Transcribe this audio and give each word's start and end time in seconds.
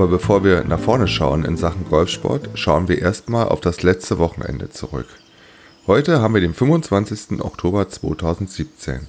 Aber 0.00 0.08
bevor 0.08 0.44
wir 0.44 0.64
nach 0.64 0.80
vorne 0.80 1.06
schauen 1.06 1.44
in 1.44 1.58
Sachen 1.58 1.84
Golfsport, 1.84 2.48
schauen 2.54 2.88
wir 2.88 3.02
erstmal 3.02 3.48
auf 3.48 3.60
das 3.60 3.82
letzte 3.82 4.16
Wochenende 4.16 4.70
zurück. 4.70 5.04
Heute 5.86 6.22
haben 6.22 6.32
wir 6.32 6.40
den 6.40 6.54
25. 6.54 7.42
Oktober 7.42 7.86
2017 7.86 9.08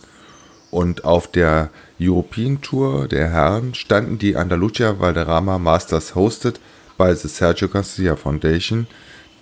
und 0.69 1.05
auf 1.05 1.31
der 1.31 1.69
European 1.97 2.59
Tour 2.59 3.07
der 3.07 3.29
Herren 3.29 3.73
standen 3.73 4.17
die 4.17 4.35
Andalucia 4.35 4.99
Valderrama 4.99 5.59
Masters 5.59 6.13
hosted 6.13 6.59
bei 6.97 7.15
the 7.15 7.29
Sergio 7.29 7.69
Garcia 7.69 8.17
Foundation, 8.17 8.85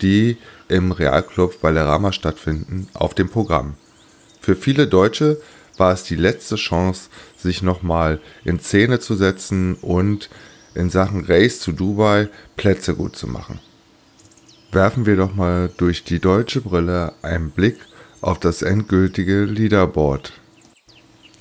die 0.03 0.37
im 0.67 0.91
Realclub 0.91 1.63
Valderrama 1.63 2.11
stattfinden, 2.11 2.89
auf 2.93 3.15
dem 3.15 3.27
Programm. 3.27 3.73
Für 4.39 4.55
viele 4.55 4.85
Deutsche 4.85 5.41
war 5.77 5.93
es 5.93 6.03
die 6.03 6.15
letzte 6.15 6.57
Chance, 6.57 7.09
sich 7.35 7.63
nochmal 7.63 8.19
in 8.43 8.59
Szene 8.59 8.99
zu 8.99 9.15
setzen 9.15 9.73
und 9.81 10.29
in 10.79 10.89
Sachen 10.89 11.25
Race 11.25 11.59
zu 11.59 11.71
Dubai 11.71 12.29
Plätze 12.55 12.95
gut 12.95 13.15
zu 13.15 13.27
machen. 13.27 13.59
Werfen 14.71 15.05
wir 15.05 15.15
doch 15.15 15.35
mal 15.35 15.69
durch 15.77 16.03
die 16.03 16.19
deutsche 16.19 16.61
Brille 16.61 17.13
einen 17.21 17.51
Blick 17.51 17.77
auf 18.21 18.39
das 18.39 18.61
endgültige 18.61 19.43
Leaderboard. 19.43 20.33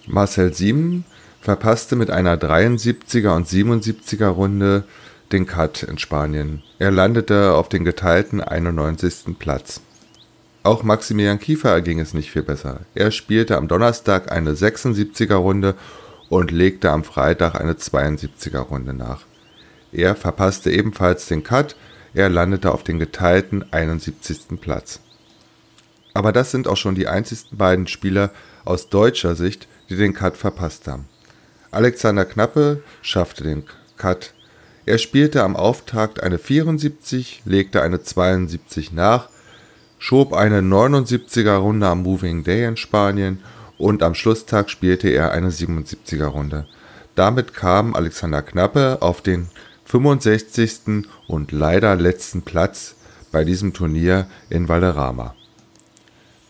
Marcel 0.06 0.55
Sieben 0.55 1.05
verpasste 1.41 1.97
mit 1.97 2.11
einer 2.11 2.36
73er 2.36 3.34
und 3.34 3.47
77er 3.47 4.28
Runde 4.28 4.84
den 5.33 5.47
Cut 5.47 5.83
in 5.83 5.98
Spanien. 5.98 6.62
Er 6.78 6.91
landete 6.91 7.52
auf 7.52 7.69
den 7.69 7.84
geteilten 7.84 8.41
91. 8.41 9.39
Platz. 9.39 9.80
Auch 10.62 10.83
Maximilian 10.83 11.39
Kiefer 11.39 11.70
erging 11.70 12.00
es 12.00 12.14
nicht 12.14 12.30
viel 12.30 12.42
besser. 12.42 12.80
Er 12.95 13.11
spielte 13.11 13.56
am 13.56 13.69
Donnerstag 13.69 14.33
eine 14.33 14.55
76er 14.55 15.36
Runde 15.36 15.75
und 16.28 16.50
legte 16.50 16.91
am 16.91 17.05
Freitag 17.05 17.61
eine 17.61 17.75
72er 17.75 18.58
Runde 18.58 18.92
nach. 18.92 19.28
Er 19.92 20.14
verpasste 20.14 20.70
ebenfalls 20.70 21.27
den 21.27 21.42
Cut, 21.42 21.77
er 22.14 22.28
landete 22.28 22.72
auf 22.72 22.83
den 22.83 22.98
geteilten 22.98 23.64
71. 23.72 24.61
Platz. 24.61 25.00
Aber 26.14 26.33
das 26.33 26.50
sind 26.50 26.67
auch 26.67 26.77
schon 26.77 26.95
die 26.95 27.06
einzigsten 27.06 27.56
beiden 27.58 27.86
Spieler 27.86 28.30
aus 28.64 28.89
deutscher 28.89 29.34
Sicht, 29.34 29.69
die 29.89 29.97
den 29.97 30.14
Cut 30.14 30.36
verpasst 30.36 30.89
haben. 30.89 31.06
Alexander 31.70 32.25
Knappe 32.25 32.83
schaffte 33.03 33.45
den 33.45 33.64
Cut. 33.97 34.33
Er 34.86 34.98
spielte 34.98 35.42
am 35.42 35.55
Auftakt 35.55 36.23
eine 36.23 36.39
74, 36.39 37.42
legte 37.45 37.83
eine 37.83 38.02
72 38.02 38.92
nach, 38.92 39.28
schob 39.98 40.33
eine 40.33 40.61
79er 40.61 41.56
Runde 41.56 41.86
am 41.86 42.02
Moving 42.02 42.42
Day 42.42 42.64
in 42.67 42.77
Spanien 42.77 43.42
und 43.77 44.02
am 44.02 44.14
Schlusstag 44.14 44.70
spielte 44.70 45.08
er 45.08 45.33
eine 45.33 45.50
77er 45.50 46.27
Runde. 46.27 46.67
Damit 47.14 47.52
kam 47.52 47.95
Alexander 47.95 48.42
Knappe 48.42 48.98
auf 49.00 49.20
den 49.20 49.50
65. 49.89 51.06
und 51.28 51.50
leider 51.50 51.97
letzten 51.97 52.42
Platz 52.42 52.94
bei 53.33 53.42
diesem 53.42 53.73
Turnier 53.73 54.27
in 54.51 54.68
Valderrama. 54.68 55.35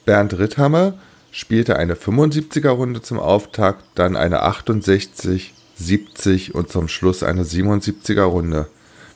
Bernd 0.05 0.37
Ritthammer 0.37 0.95
spielte 1.31 1.77
eine 1.77 1.95
75er 1.95 2.71
Runde 2.71 3.01
zum 3.01 3.21
Auftakt, 3.21 3.85
dann 3.95 4.17
eine 4.17 4.43
68, 4.43 5.55
70 5.77 6.57
und 6.57 6.69
zum 6.69 6.89
Schluss 6.89 7.23
eine 7.23 7.45
77er 7.45 8.23
Runde. 8.23 8.67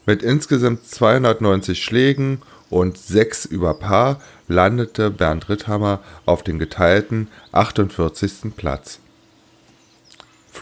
Mit 0.06 0.22
insgesamt 0.22 0.86
290 0.86 1.82
Schlägen 1.82 2.42
und 2.70 2.98
6 2.98 3.46
über 3.46 3.74
Paar 3.74 4.20
landete 4.46 5.10
Bernd 5.10 5.48
Ritthammer 5.48 5.98
auf 6.26 6.44
dem 6.44 6.60
geteilten 6.60 7.26
48. 7.50 8.54
Platz. 8.56 9.01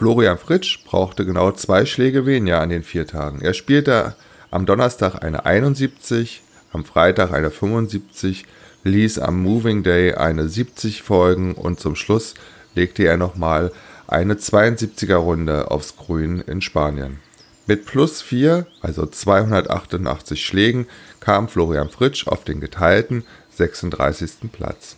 Florian 0.01 0.39
Fritsch 0.39 0.83
brauchte 0.83 1.27
genau 1.27 1.51
zwei 1.51 1.85
Schläge 1.85 2.25
weniger 2.25 2.59
an 2.59 2.69
den 2.69 2.81
vier 2.81 3.05
Tagen. 3.05 3.39
Er 3.41 3.53
spielte 3.53 4.15
am 4.49 4.65
Donnerstag 4.65 5.23
eine 5.23 5.45
71, 5.45 6.41
am 6.73 6.85
Freitag 6.85 7.31
eine 7.31 7.51
75, 7.51 8.45
ließ 8.83 9.19
am 9.19 9.43
Moving 9.43 9.83
Day 9.83 10.15
eine 10.15 10.49
70 10.49 11.03
folgen 11.03 11.53
und 11.53 11.79
zum 11.79 11.95
Schluss 11.95 12.33
legte 12.73 13.03
er 13.03 13.17
nochmal 13.17 13.71
eine 14.07 14.33
72er 14.33 15.17
Runde 15.17 15.69
aufs 15.69 15.95
Grün 15.97 16.39
in 16.47 16.63
Spanien. 16.63 17.19
Mit 17.67 17.85
plus 17.85 18.23
4, 18.23 18.65
also 18.81 19.05
288 19.05 20.43
Schlägen, 20.43 20.87
kam 21.19 21.47
Florian 21.47 21.89
Fritsch 21.89 22.27
auf 22.27 22.43
den 22.43 22.59
geteilten 22.59 23.23
36. 23.51 24.51
Platz. 24.51 24.97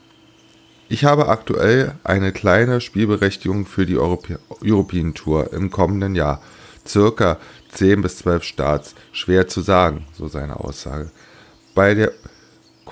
Ich 0.89 1.05
habe 1.05 1.29
aktuell 1.29 1.95
eine 2.05 2.33
kleine 2.33 2.81
Spielberechtigung 2.81 3.65
für 3.65 3.87
die 3.87 3.97
Europä 3.97 4.39
European 4.63 5.15
Tour 5.15 5.53
im 5.53 5.71
kommenden 5.71 6.15
Jahr. 6.15 6.43
Circa 6.87 7.39
10 7.73 8.03
bis 8.03 8.19
12 8.19 8.43
Starts. 8.45 8.95
Schwer 9.13 9.49
zu 9.49 9.63
sagen, 9.63 10.07
so 10.13 10.29
seine 10.29 10.61
Aussage. 10.61 11.11
Bei 11.75 11.95
der 11.95 12.13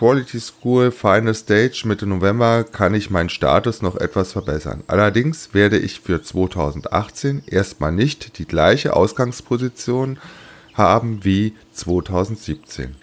Quality 0.05 0.39
School 0.39 0.91
Final 0.91 1.33
Stage 1.33 1.85
Mitte 1.87 2.05
November 2.05 2.63
kann 2.65 2.93
ich 2.93 3.09
meinen 3.09 3.31
Status 3.31 3.81
noch 3.81 3.97
etwas 3.97 4.33
verbessern. 4.33 4.85
Allerdings 4.87 5.55
werde 5.55 5.79
ich 5.79 6.01
für 6.01 6.21
2018 6.21 7.45
erstmal 7.47 7.91
nicht 7.91 8.37
die 8.37 8.45
gleiche 8.45 8.95
Ausgangsposition 8.95 10.19
haben 10.75 11.25
wie 11.25 11.55
2017. 11.73 12.97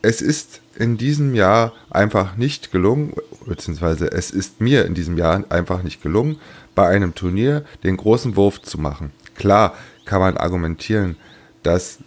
Es 0.00 0.22
ist 0.22 0.62
in 0.74 0.96
diesem 0.96 1.34
Jahr 1.34 1.74
einfach 1.90 2.36
nicht 2.38 2.72
gelungen, 2.72 3.12
beziehungsweise 3.44 4.10
es 4.10 4.30
ist 4.30 4.62
mir 4.62 4.86
in 4.86 4.94
diesem 4.94 5.18
Jahr 5.18 5.44
einfach 5.50 5.82
nicht 5.82 6.02
gelungen, 6.02 6.40
bei 6.74 6.88
einem 6.88 7.14
Turnier 7.14 7.62
den 7.84 7.98
großen 7.98 8.36
Wurf 8.36 8.62
zu 8.62 8.80
machen. 8.80 9.12
Klar 9.34 9.74
kann 10.06 10.20
man 10.20 10.38
argumentieren, 10.38 11.18
dass 11.62 11.98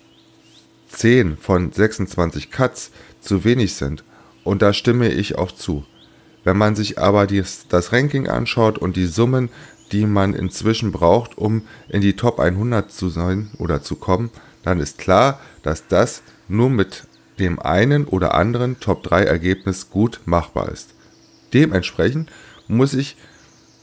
10 0.89 1.37
von 1.37 1.71
26 1.71 2.51
Cuts 2.51 2.91
zu 3.19 3.44
wenig 3.44 3.74
sind. 3.75 4.04
Und 4.44 4.62
da 4.62 4.74
stimme 4.74 5.10
ich 5.10 5.38
auch 5.38 5.51
zu. 5.51 5.86
Wenn 6.44 6.57
man 6.57 6.75
sich 6.75 6.98
aber 6.98 7.27
dies, 7.27 7.66
das 7.69 7.92
Ranking 7.92 8.27
anschaut 8.27 8.77
und 8.77 8.95
die 8.95 9.06
Summen, 9.06 9.50
die 9.92 10.06
man 10.06 10.33
inzwischen 10.33 10.92
braucht, 10.92 11.38
um 11.38 11.63
in 11.89 12.01
die 12.01 12.16
Top 12.16 12.39
100 12.39 12.92
zu 12.92 13.10
sein 13.10 13.51
oder 13.57 13.81
zu 13.81 13.95
kommen, 13.95 14.30
dann 14.63 14.80
ist 14.80 14.98
klar, 14.98 15.39
dass 15.63 15.88
das 15.88 16.21
nur 16.48 16.69
mit 16.69 17.06
dem 17.39 17.60
einen 17.60 18.06
oder 18.06 18.36
anderen 18.36 18.80
Top 18.80 19.04
3 19.04 19.24
Ergebnis 19.24 19.89
gut 19.89 20.22
machbar 20.25 20.69
ist. 20.69 20.94
Dementsprechend 21.54 22.30
muss 22.68 22.94
ich 22.94 23.18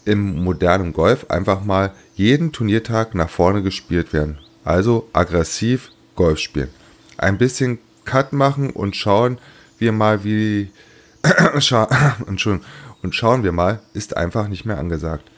im 0.04 0.44
modernen 0.44 0.92
Golf 0.92 1.26
einfach 1.30 1.64
mal 1.64 1.92
jeden 2.14 2.52
Turniertag 2.52 3.14
nach 3.14 3.30
vorne 3.30 3.62
gespielt 3.62 4.12
werden. 4.12 4.38
Also 4.64 5.08
aggressiv 5.12 5.90
Golf 6.14 6.38
spielen 6.38 6.70
ein 7.18 7.38
bisschen 7.38 7.78
Cut 8.06 8.32
machen 8.32 8.70
und 8.70 8.96
schauen 8.96 9.38
wir 9.78 9.92
mal, 9.92 10.24
wie. 10.24 10.70
und 13.02 13.14
schauen 13.14 13.42
wir 13.42 13.52
mal, 13.52 13.80
ist 13.92 14.16
einfach 14.16 14.48
nicht 14.48 14.64
mehr 14.64 14.78
angesagt. 14.78 15.30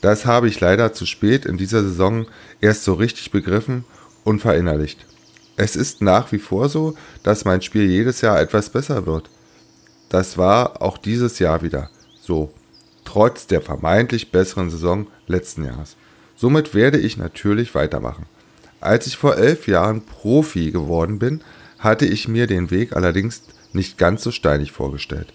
Das 0.00 0.26
habe 0.26 0.48
ich 0.48 0.60
leider 0.60 0.92
zu 0.92 1.06
spät 1.06 1.46
in 1.46 1.56
dieser 1.56 1.82
Saison 1.82 2.26
erst 2.60 2.84
so 2.84 2.94
richtig 2.94 3.30
begriffen 3.30 3.84
und 4.24 4.40
verinnerlicht. 4.40 5.06
Es 5.56 5.76
ist 5.76 6.02
nach 6.02 6.32
wie 6.32 6.38
vor 6.38 6.68
so, 6.68 6.94
dass 7.22 7.44
mein 7.44 7.62
Spiel 7.62 7.88
jedes 7.88 8.20
Jahr 8.20 8.40
etwas 8.40 8.68
besser 8.68 9.06
wird. 9.06 9.30
Das 10.10 10.36
war 10.36 10.82
auch 10.82 10.98
dieses 10.98 11.38
Jahr 11.38 11.62
wieder 11.62 11.88
so, 12.20 12.52
trotz 13.04 13.46
der 13.46 13.62
vermeintlich 13.62 14.30
besseren 14.30 14.70
Saison 14.70 15.06
letzten 15.26 15.64
Jahres. 15.64 15.96
Somit 16.36 16.74
werde 16.74 16.98
ich 16.98 17.16
natürlich 17.16 17.74
weitermachen. 17.74 18.26
Als 18.80 19.06
ich 19.06 19.16
vor 19.16 19.36
elf 19.36 19.66
Jahren 19.68 20.04
Profi 20.04 20.70
geworden 20.70 21.18
bin, 21.18 21.40
hatte 21.78 22.06
ich 22.06 22.28
mir 22.28 22.46
den 22.46 22.70
Weg 22.70 22.94
allerdings 22.94 23.42
nicht 23.72 23.98
ganz 23.98 24.22
so 24.22 24.30
steinig 24.30 24.72
vorgestellt. 24.72 25.32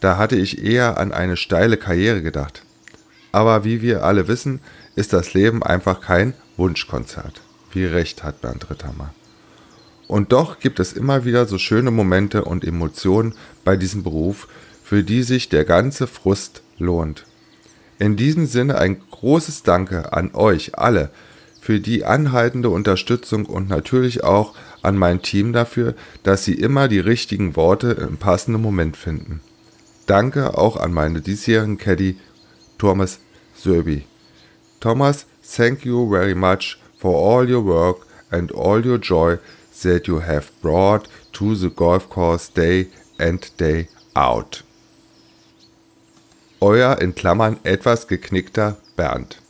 Da 0.00 0.16
hatte 0.16 0.36
ich 0.36 0.62
eher 0.62 0.98
an 0.98 1.12
eine 1.12 1.36
steile 1.36 1.76
Karriere 1.76 2.22
gedacht. 2.22 2.62
Aber 3.32 3.64
wie 3.64 3.82
wir 3.82 4.04
alle 4.04 4.28
wissen, 4.28 4.60
ist 4.96 5.12
das 5.12 5.34
Leben 5.34 5.62
einfach 5.62 6.00
kein 6.00 6.34
Wunschkonzert. 6.56 7.40
Wie 7.72 7.84
recht 7.84 8.22
hat 8.22 8.40
Bernd 8.40 8.70
Ritthammer. 8.70 9.12
Und 10.06 10.32
doch 10.32 10.58
gibt 10.58 10.80
es 10.80 10.94
immer 10.94 11.24
wieder 11.24 11.46
so 11.46 11.58
schöne 11.58 11.90
Momente 11.90 12.44
und 12.44 12.64
Emotionen 12.64 13.34
bei 13.64 13.76
diesem 13.76 14.02
Beruf, 14.02 14.48
für 14.82 15.02
die 15.04 15.22
sich 15.22 15.50
der 15.50 15.66
ganze 15.66 16.06
Frust 16.06 16.62
lohnt. 16.78 17.26
In 17.98 18.16
diesem 18.16 18.46
Sinne 18.46 18.78
ein 18.78 19.00
großes 19.10 19.64
Danke 19.64 20.12
an 20.14 20.34
euch 20.34 20.78
alle 20.78 21.10
für 21.60 21.80
die 21.80 22.04
anhaltende 22.04 22.70
Unterstützung 22.70 23.44
und 23.44 23.68
natürlich 23.68 24.24
auch 24.24 24.54
an 24.82 24.96
mein 24.96 25.22
Team 25.22 25.52
dafür, 25.52 25.94
dass 26.22 26.44
sie 26.44 26.54
immer 26.54 26.88
die 26.88 27.00
richtigen 27.00 27.56
Worte 27.56 27.92
im 27.92 28.16
passenden 28.16 28.62
Moment 28.62 28.96
finden. 28.96 29.40
Danke 30.06 30.56
auch 30.56 30.76
an 30.76 30.92
meine 30.92 31.20
diesjährigen 31.20 31.78
Caddy 31.78 32.18
Thomas 32.78 33.18
Söbi. 33.54 34.04
Thomas, 34.80 35.26
thank 35.42 35.84
you 35.84 36.08
very 36.10 36.34
much 36.34 36.78
for 36.98 37.14
all 37.14 37.50
your 37.50 37.64
work 37.64 38.06
and 38.30 38.54
all 38.54 38.84
your 38.84 38.98
joy 38.98 39.38
that 39.82 40.06
you 40.06 40.20
have 40.20 40.50
brought 40.62 41.08
to 41.32 41.54
the 41.54 41.70
golf 41.70 42.08
course 42.08 42.48
day 42.52 42.88
and 43.18 43.52
day 43.58 43.88
out. 44.14 44.64
Euer 46.60 47.00
in 47.00 47.14
Klammern 47.14 47.58
etwas 47.62 48.08
geknickter 48.08 48.78
Bernd. 48.96 49.40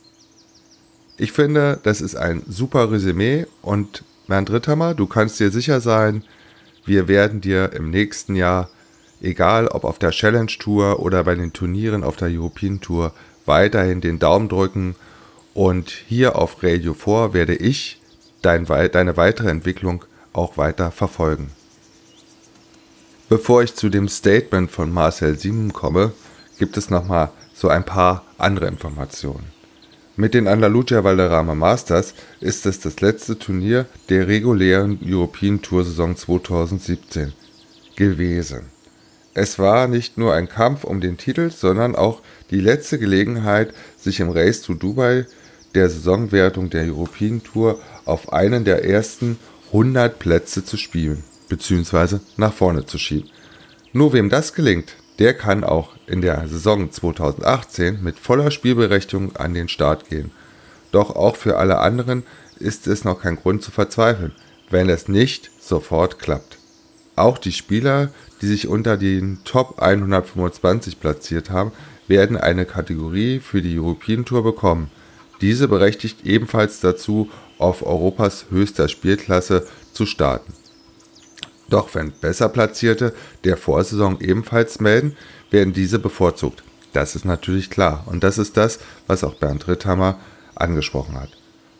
Ich 1.17 1.31
finde, 1.31 1.79
das 1.83 2.01
ist 2.01 2.15
ein 2.15 2.43
super 2.47 2.91
Resümee 2.91 3.45
und 3.61 4.03
Bernd 4.29 4.51
Ritthammer, 4.51 4.93
du 4.93 5.07
kannst 5.07 5.39
dir 5.39 5.51
sicher 5.51 5.81
sein, 5.81 6.23
wir 6.85 7.07
werden 7.07 7.41
dir 7.41 7.73
im 7.73 7.89
nächsten 7.89 8.35
Jahr, 8.35 8.69
egal 9.21 9.67
ob 9.67 9.83
auf 9.83 9.99
der 9.99 10.11
Challenge 10.11 10.51
Tour 10.59 10.99
oder 10.99 11.25
bei 11.25 11.35
den 11.35 11.51
Turnieren 11.51 12.03
auf 12.03 12.15
der 12.15 12.29
European 12.29 12.79
Tour, 12.79 13.11
weiterhin 13.45 13.99
den 13.99 14.19
Daumen 14.19 14.47
drücken 14.47 14.95
und 15.53 15.89
hier 15.89 16.37
auf 16.37 16.63
Radio 16.63 16.93
4 16.93 17.33
werde 17.33 17.55
ich 17.55 17.99
dein, 18.41 18.65
deine 18.65 19.17
weitere 19.17 19.49
Entwicklung 19.49 20.05
auch 20.31 20.57
weiter 20.57 20.91
verfolgen. 20.91 21.51
Bevor 23.27 23.63
ich 23.63 23.75
zu 23.75 23.89
dem 23.89 24.07
Statement 24.07 24.71
von 24.71 24.91
Marcel 24.91 25.37
Sieben 25.37 25.73
komme, 25.73 26.13
gibt 26.57 26.77
es 26.77 26.89
nochmal 26.89 27.31
so 27.53 27.67
ein 27.67 27.83
paar 27.83 28.23
andere 28.37 28.67
Informationen. 28.67 29.58
Mit 30.19 30.33
den 30.33 30.49
Andalusia 30.49 31.05
Valderrama 31.05 31.55
Masters 31.55 32.13
ist 32.41 32.65
es 32.65 32.81
das 32.81 32.99
letzte 32.99 33.39
Turnier 33.39 33.85
der 34.09 34.27
regulären 34.27 34.99
European 35.01 35.61
Tour 35.61 35.85
Saison 35.85 36.13
2017 36.13 37.31
gewesen. 37.95 38.63
Es 39.33 39.59
war 39.59 39.87
nicht 39.87 40.17
nur 40.17 40.33
ein 40.33 40.49
Kampf 40.49 40.83
um 40.83 40.99
den 40.99 41.15
Titel, 41.15 41.51
sondern 41.51 41.95
auch 41.95 42.21
die 42.51 42.59
letzte 42.59 42.99
Gelegenheit, 42.99 43.73
sich 43.97 44.19
im 44.19 44.29
Race 44.29 44.61
to 44.61 44.73
Dubai 44.73 45.25
der 45.73 45.89
Saisonwertung 45.89 46.69
der 46.69 46.83
European 46.83 47.41
Tour 47.41 47.79
auf 48.03 48.33
einen 48.33 48.65
der 48.65 48.83
ersten 48.83 49.39
100 49.67 50.19
Plätze 50.19 50.65
zu 50.65 50.75
spielen 50.75 51.23
bzw. 51.47 52.17
nach 52.35 52.51
vorne 52.51 52.85
zu 52.85 52.97
schieben. 52.97 53.29
Nur 53.93 54.11
wem 54.11 54.29
das 54.29 54.53
gelingt, 54.53 54.97
der 55.19 55.33
kann 55.33 55.63
auch 55.63 55.91
in 56.07 56.21
der 56.21 56.47
Saison 56.47 56.91
2018 56.91 58.01
mit 58.01 58.17
voller 58.17 58.51
Spielberechtigung 58.51 59.35
an 59.35 59.53
den 59.53 59.67
Start 59.67 60.09
gehen. 60.09 60.31
Doch 60.91 61.15
auch 61.15 61.35
für 61.35 61.57
alle 61.57 61.79
anderen 61.79 62.23
ist 62.57 62.87
es 62.87 63.03
noch 63.03 63.21
kein 63.21 63.35
Grund 63.35 63.61
zu 63.61 63.71
verzweifeln, 63.71 64.31
wenn 64.69 64.89
es 64.89 65.07
nicht 65.07 65.51
sofort 65.61 66.19
klappt. 66.19 66.57
Auch 67.15 67.37
die 67.37 67.51
Spieler, 67.51 68.11
die 68.41 68.47
sich 68.47 68.67
unter 68.67 68.95
den 68.95 69.39
Top 69.43 69.81
125 69.81 70.99
platziert 71.01 71.49
haben, 71.49 71.73
werden 72.07 72.37
eine 72.37 72.65
Kategorie 72.65 73.39
für 73.39 73.61
die 73.61 73.77
European 73.77 74.23
Tour 74.25 74.43
bekommen. 74.43 74.89
Diese 75.41 75.67
berechtigt 75.67 76.25
ebenfalls 76.25 76.79
dazu, 76.79 77.29
auf 77.57 77.85
Europas 77.85 78.45
höchster 78.49 78.87
Spielklasse 78.87 79.67
zu 79.91 80.05
starten. 80.05 80.53
Doch 81.69 81.93
wenn 81.93 82.11
besser 82.11 82.49
Platzierte 82.49 83.13
der 83.43 83.57
Vorsaison 83.57 84.19
ebenfalls 84.19 84.79
melden, 84.79 85.15
werden 85.51 85.73
diese 85.73 85.99
bevorzugt. 85.99 86.63
Das 86.93 87.15
ist 87.15 87.25
natürlich 87.25 87.69
klar 87.69 88.03
und 88.07 88.23
das 88.23 88.37
ist 88.37 88.57
das, 88.57 88.79
was 89.07 89.23
auch 89.23 89.35
Bernd 89.35 89.67
Ritthammer 89.67 90.19
angesprochen 90.55 91.19
hat. 91.19 91.29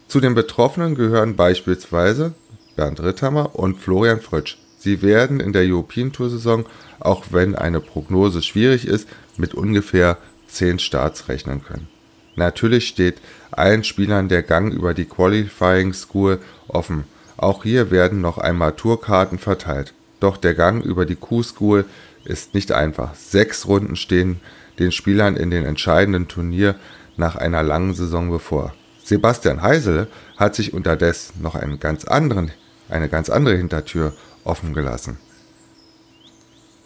Zu 0.07 0.19
den 0.19 0.35
Betroffenen 0.35 0.95
gehören 0.95 1.35
beispielsweise 1.35 2.33
Bernd 2.75 3.01
Ritthammer 3.01 3.55
und 3.55 3.79
Florian 3.79 4.21
Frötsch. 4.21 4.57
Sie 4.77 5.01
werden 5.01 5.39
in 5.39 5.51
der 5.51 5.63
European 5.63 6.11
Tour 6.11 6.29
Saison, 6.29 6.65
auch 6.99 7.25
wenn 7.31 7.55
eine 7.55 7.81
Prognose 7.81 8.41
schwierig 8.41 8.87
ist, 8.87 9.09
mit 9.37 9.53
ungefähr 9.53 10.17
10 10.47 10.79
Starts 10.79 11.27
rechnen 11.27 11.63
können. 11.63 11.87
Natürlich 12.35 12.87
steht 12.87 13.17
allen 13.51 13.83
Spielern 13.83 14.29
der 14.29 14.43
Gang 14.43 14.71
über 14.71 14.93
die 14.93 15.05
Qualifying 15.05 15.93
School 15.93 16.39
offen 16.67 17.03
auch 17.41 17.63
hier 17.63 17.89
werden 17.89 18.19
noch 18.19 18.37
einmal 18.37 18.73
Tourkarten 18.73 19.39
verteilt. 19.39 19.93
Doch 20.19 20.35
der 20.35 20.53
Gang 20.53 20.83
über 20.83 21.05
die 21.05 21.15
Q-School 21.15 21.85
ist 22.25 22.53
nicht 22.53 22.73
einfach. 22.73 23.15
Sechs 23.15 23.65
Runden 23.65 23.95
stehen 23.95 24.41
den 24.77 24.91
Spielern 24.91 25.37
in 25.37 25.49
den 25.49 25.65
entscheidenden 25.65 26.27
Turnier 26.27 26.75
nach 27.15 27.37
einer 27.37 27.63
langen 27.63 27.93
Saison 27.93 28.29
bevor. 28.29 28.73
Sebastian 29.03 29.61
Heisele 29.61 30.07
hat 30.35 30.53
sich 30.53 30.73
unterdessen 30.73 31.41
noch 31.41 31.55
einen 31.55 31.79
ganz 31.79 32.03
anderen, 32.03 32.51
eine 32.89 33.07
ganz 33.07 33.29
andere 33.29 33.55
Hintertür 33.55 34.13
offen 34.43 34.73
gelassen. 34.73 35.17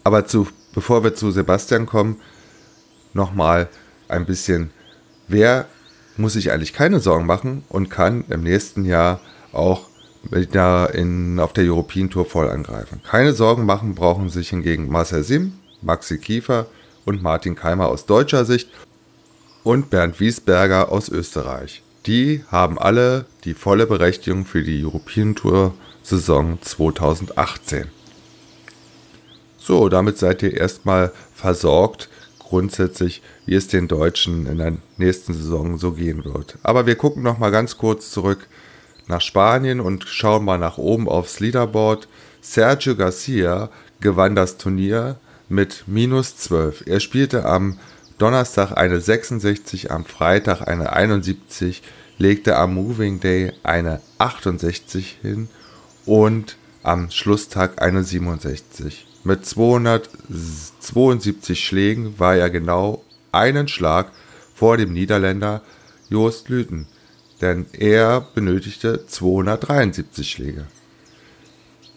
Aber 0.03 0.27
zu, 0.27 0.47
bevor 0.73 1.03
wir 1.03 1.15
zu 1.15 1.31
Sebastian 1.31 1.87
kommen, 1.87 2.21
nochmal 3.13 3.69
ein 4.07 4.25
bisschen, 4.25 4.69
wer 5.27 5.65
muss 6.15 6.33
sich 6.33 6.51
eigentlich 6.51 6.73
keine 6.73 6.99
Sorgen 6.99 7.25
machen 7.25 7.63
und 7.69 7.89
kann 7.89 8.25
im 8.29 8.43
nächsten 8.43 8.85
Jahr 8.85 9.19
auch 9.51 9.87
wieder 10.23 10.93
in, 10.93 11.39
auf 11.39 11.53
der 11.53 11.65
European 11.65 12.09
Tour 12.09 12.25
voll 12.25 12.49
angreifen. 12.49 13.01
Keine 13.03 13.33
Sorgen 13.33 13.65
machen 13.65 13.95
brauchen 13.95 14.29
sich 14.29 14.49
hingegen 14.49 14.89
Marcel 14.89 15.23
Sim, 15.23 15.53
Maxi 15.81 16.17
Kiefer 16.17 16.67
und 17.05 17.21
Martin 17.21 17.55
Keimer 17.55 17.87
aus 17.87 18.05
deutscher 18.05 18.45
Sicht 18.45 18.69
und 19.63 19.89
Bernd 19.89 20.19
Wiesberger 20.19 20.91
aus 20.91 21.09
Österreich. 21.09 21.83
Die 22.05 22.43
haben 22.49 22.77
alle 22.77 23.25
die 23.45 23.53
volle 23.53 23.87
Berechtigung 23.87 24.45
für 24.45 24.63
die 24.63 24.83
European 24.83 25.35
Tour 25.35 25.73
Saison 26.01 26.57
2018. 26.61 27.87
So, 29.57 29.87
damit 29.87 30.17
seid 30.17 30.43
ihr 30.43 30.53
erstmal 30.53 31.13
versorgt, 31.33 32.09
grundsätzlich, 32.39 33.21
wie 33.45 33.55
es 33.55 33.69
den 33.69 33.87
Deutschen 33.87 34.45
in 34.45 34.57
der 34.57 34.77
nächsten 34.97 35.33
Saison 35.33 35.77
so 35.77 35.93
gehen 35.93 36.25
wird. 36.25 36.57
Aber 36.61 36.85
wir 36.85 36.95
gucken 36.95 37.23
noch 37.23 37.37
mal 37.37 37.51
ganz 37.51 37.77
kurz 37.77 38.11
zurück 38.11 38.47
nach 39.07 39.21
Spanien 39.21 39.79
und 39.79 40.07
schauen 40.07 40.45
mal 40.45 40.57
nach 40.57 40.77
oben 40.77 41.07
aufs 41.07 41.39
Leaderboard. 41.39 42.07
Sergio 42.41 42.95
Garcia 42.95 43.69
gewann 43.99 44.35
das 44.35 44.57
Turnier 44.57 45.17
mit 45.49 45.83
minus 45.87 46.37
12. 46.37 46.83
Er 46.87 46.99
spielte 46.99 47.45
am 47.45 47.79
Donnerstag 48.17 48.77
eine 48.77 49.01
66, 49.01 49.91
am 49.91 50.05
Freitag 50.05 50.67
eine 50.67 50.93
71, 50.93 51.83
legte 52.17 52.57
am 52.57 52.73
Moving 52.75 53.19
Day 53.19 53.51
eine 53.63 54.01
68 54.17 55.19
hin 55.21 55.49
und 56.05 56.55
am 56.83 57.11
Schlusstag 57.11 57.81
eine 57.81 58.03
67. 58.03 59.07
Mit 59.23 59.45
272 59.45 61.65
Schlägen 61.65 62.19
war 62.19 62.35
er 62.35 62.49
genau 62.49 63.01
einen 63.31 63.69
Schlag 63.69 64.11
vor 64.53 64.75
dem 64.77 64.93
Niederländer 64.93 65.61
Joost 66.09 66.49
Lüten, 66.49 66.87
denn 67.43 67.65
er 67.73 68.25
benötigte 68.33 69.05
273 69.05 70.31
Schläge. 70.31 70.65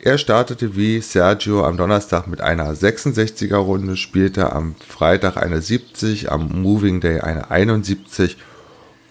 Er 0.00 0.18
startete 0.18 0.76
wie 0.76 1.00
Sergio 1.00 1.64
am 1.64 1.76
Donnerstag 1.76 2.26
mit 2.26 2.40
einer 2.40 2.74
66er 2.74 3.56
Runde, 3.56 3.96
spielte 3.96 4.52
am 4.52 4.74
Freitag 4.86 5.36
eine 5.36 5.62
70, 5.62 6.32
am 6.32 6.62
Moving 6.62 7.00
Day 7.00 7.20
eine 7.20 7.50
71 7.50 8.36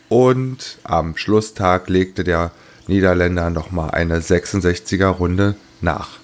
und 0.09 0.77
am 0.83 1.15
Schlusstag 1.15 1.89
legte 1.89 2.25
der 2.25 2.51
Niederländer 2.87 3.49
nochmal 3.49 3.91
eine 3.91 4.19
66er 4.19 5.07
Runde 5.07 5.55
nach. 5.79 6.19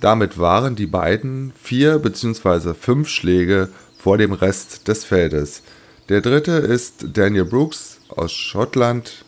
Damit 0.00 0.36
waren 0.38 0.74
die 0.74 0.86
beiden 0.86 1.52
vier 1.60 2.00
bzw. 2.00 2.74
fünf 2.74 3.08
Schläge 3.08 3.68
vor 3.96 4.18
dem 4.18 4.32
Rest 4.32 4.88
des 4.88 5.04
Feldes. 5.04 5.62
Der 6.08 6.20
dritte 6.20 6.52
ist 6.52 7.06
Daniel 7.14 7.44
Brooks 7.44 7.95
aus 8.08 8.32
Schottland, 8.32 9.24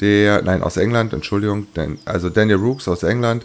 der, 0.00 0.42
nein, 0.42 0.62
aus 0.62 0.76
England, 0.76 1.12
Entschuldigung, 1.12 1.66
also 2.04 2.30
Daniel 2.30 2.58
Brooks 2.58 2.88
aus 2.88 3.02
England. 3.02 3.44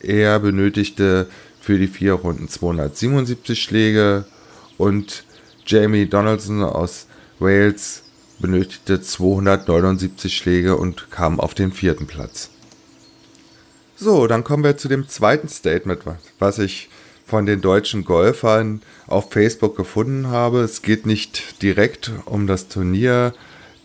Er 0.00 0.38
benötigte 0.38 1.28
für 1.60 1.78
die 1.78 1.86
vier 1.86 2.14
Runden 2.14 2.48
277 2.48 3.62
Schläge 3.62 4.24
und 4.76 5.24
Jamie 5.66 6.06
Donaldson 6.06 6.62
aus 6.62 7.06
Wales 7.38 8.02
benötigte 8.38 9.00
279 9.00 10.36
Schläge 10.36 10.76
und 10.76 11.10
kam 11.10 11.40
auf 11.40 11.54
den 11.54 11.72
vierten 11.72 12.06
Platz. 12.06 12.50
So, 13.96 14.26
dann 14.26 14.44
kommen 14.44 14.64
wir 14.64 14.76
zu 14.76 14.88
dem 14.88 15.08
zweiten 15.08 15.48
Statement, 15.48 16.00
was 16.38 16.58
ich 16.58 16.90
von 17.26 17.46
den 17.46 17.60
deutschen 17.60 18.04
Golfern 18.04 18.82
auf 19.06 19.32
Facebook 19.32 19.76
gefunden 19.76 20.28
habe. 20.28 20.60
Es 20.60 20.82
geht 20.82 21.06
nicht 21.06 21.62
direkt 21.62 22.12
um 22.26 22.46
das 22.46 22.68
Turnier 22.68 23.32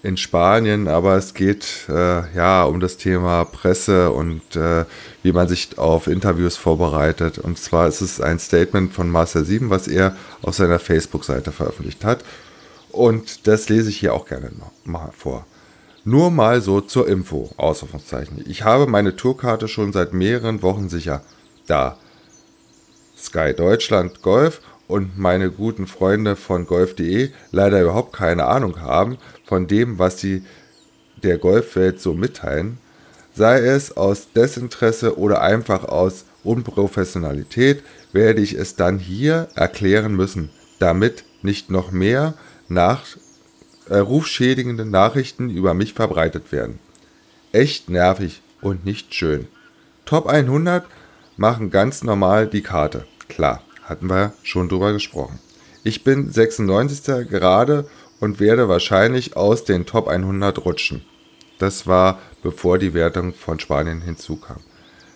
in 0.02 0.18
Spanien, 0.18 0.88
aber 0.88 1.16
es 1.18 1.34
geht 1.34 1.86
äh, 1.90 2.34
ja 2.36 2.64
um 2.64 2.80
das 2.80 2.98
Thema 2.98 3.44
Presse 3.46 4.12
und 4.12 4.56
äh, 4.56 4.86
wie 5.24 5.32
man 5.32 5.48
sich 5.48 5.78
auf 5.78 6.08
Interviews 6.08 6.56
vorbereitet. 6.56 7.38
Und 7.38 7.58
zwar 7.58 7.88
ist 7.88 8.02
es 8.02 8.22
ein 8.22 8.40
Statement 8.40 8.94
von 8.94 9.10
Marcel 9.10 9.44
Sieben, 9.44 9.70
was 9.70 9.88
er 9.88 10.16
auf 10.42 10.56
seiner 10.56 10.80
Facebook-Seite 10.80 11.52
veröffentlicht 11.52 12.06
hat. 12.06 12.24
Und 12.92 13.48
das 13.48 13.70
lese 13.70 13.90
ich 13.90 13.98
hier 13.98 14.14
auch 14.14 14.26
gerne 14.26 14.52
mal 14.86 15.12
vor. 15.16 15.46
Nur 16.06 16.32
mal 16.32 16.62
so 16.62 16.82
zur 16.82 17.08
Info, 17.08 17.52
Ausrufungszeichen. 17.58 18.44
Ich 18.48 18.64
habe 18.64 18.88
meine 18.88 19.16
Tourkarte 19.16 19.68
schon 19.68 19.92
seit 19.92 20.14
mehreren 20.14 20.62
Wochen 20.62 20.90
sicher. 20.90 21.22
Da 21.68 21.98
Sky 23.18 23.54
Deutschland 23.56 24.22
Golf 24.22 24.62
und 24.90 25.20
meine 25.20 25.52
guten 25.52 25.86
Freunde 25.86 26.36
von 26.36 26.66
golf.de 26.66 27.30
leider 27.52 27.82
überhaupt 27.82 28.12
keine 28.12 28.46
Ahnung 28.46 28.82
haben 28.82 29.20
von 29.46 29.68
dem, 29.68 30.00
was 30.00 30.20
sie 30.20 30.44
der 31.22 31.38
Golfwelt 31.38 32.02
so 32.02 32.16
mitteilen, 32.16 32.80
sei 33.36 33.60
es 33.60 33.96
aus 33.96 34.34
Desinteresse 34.34 35.18
oder 35.20 35.42
einfach 35.42 35.84
aus 35.84 36.26
Unprofessionalität, 36.44 37.84
werde 38.14 38.42
ich 38.42 38.54
es 38.54 38.76
dann 38.76 38.98
hier 38.98 39.48
erklären 39.54 40.16
müssen, 40.16 40.50
damit 40.80 41.24
nicht 41.44 41.70
noch 41.70 41.92
mehr 41.92 42.34
nach 42.68 43.06
äh, 43.90 43.98
rufschädigende 43.98 44.86
Nachrichten 44.86 45.52
über 45.52 45.76
mich 45.76 45.94
verbreitet 45.94 46.52
werden. 46.52 46.80
Echt 47.52 47.90
nervig 47.90 48.42
und 48.60 48.86
nicht 48.86 49.14
schön. 49.14 49.48
Top 50.06 50.26
100 50.26 50.84
machen 51.38 51.70
ganz 51.70 52.04
normal 52.04 52.48
die 52.48 52.64
Karte. 52.64 53.06
Klar, 53.28 53.62
hatten 53.90 54.10
wir 54.10 54.34
schon 54.44 54.70
drüber 54.70 54.94
gesprochen. 54.94 55.40
Ich 55.84 56.04
bin 56.04 56.32
96. 56.32 57.28
gerade 57.28 57.90
und 58.20 58.40
werde 58.40 58.70
wahrscheinlich 58.70 59.36
aus 59.36 59.64
den 59.64 59.86
Top 59.86 60.08
100 60.08 60.64
rutschen. 60.64 61.04
Das 61.58 61.88
war 61.88 62.20
bevor 62.44 62.78
die 62.78 62.94
Wertung 62.94 63.34
von 63.34 63.60
Spanien 63.60 64.02
hinzukam. 64.02 64.62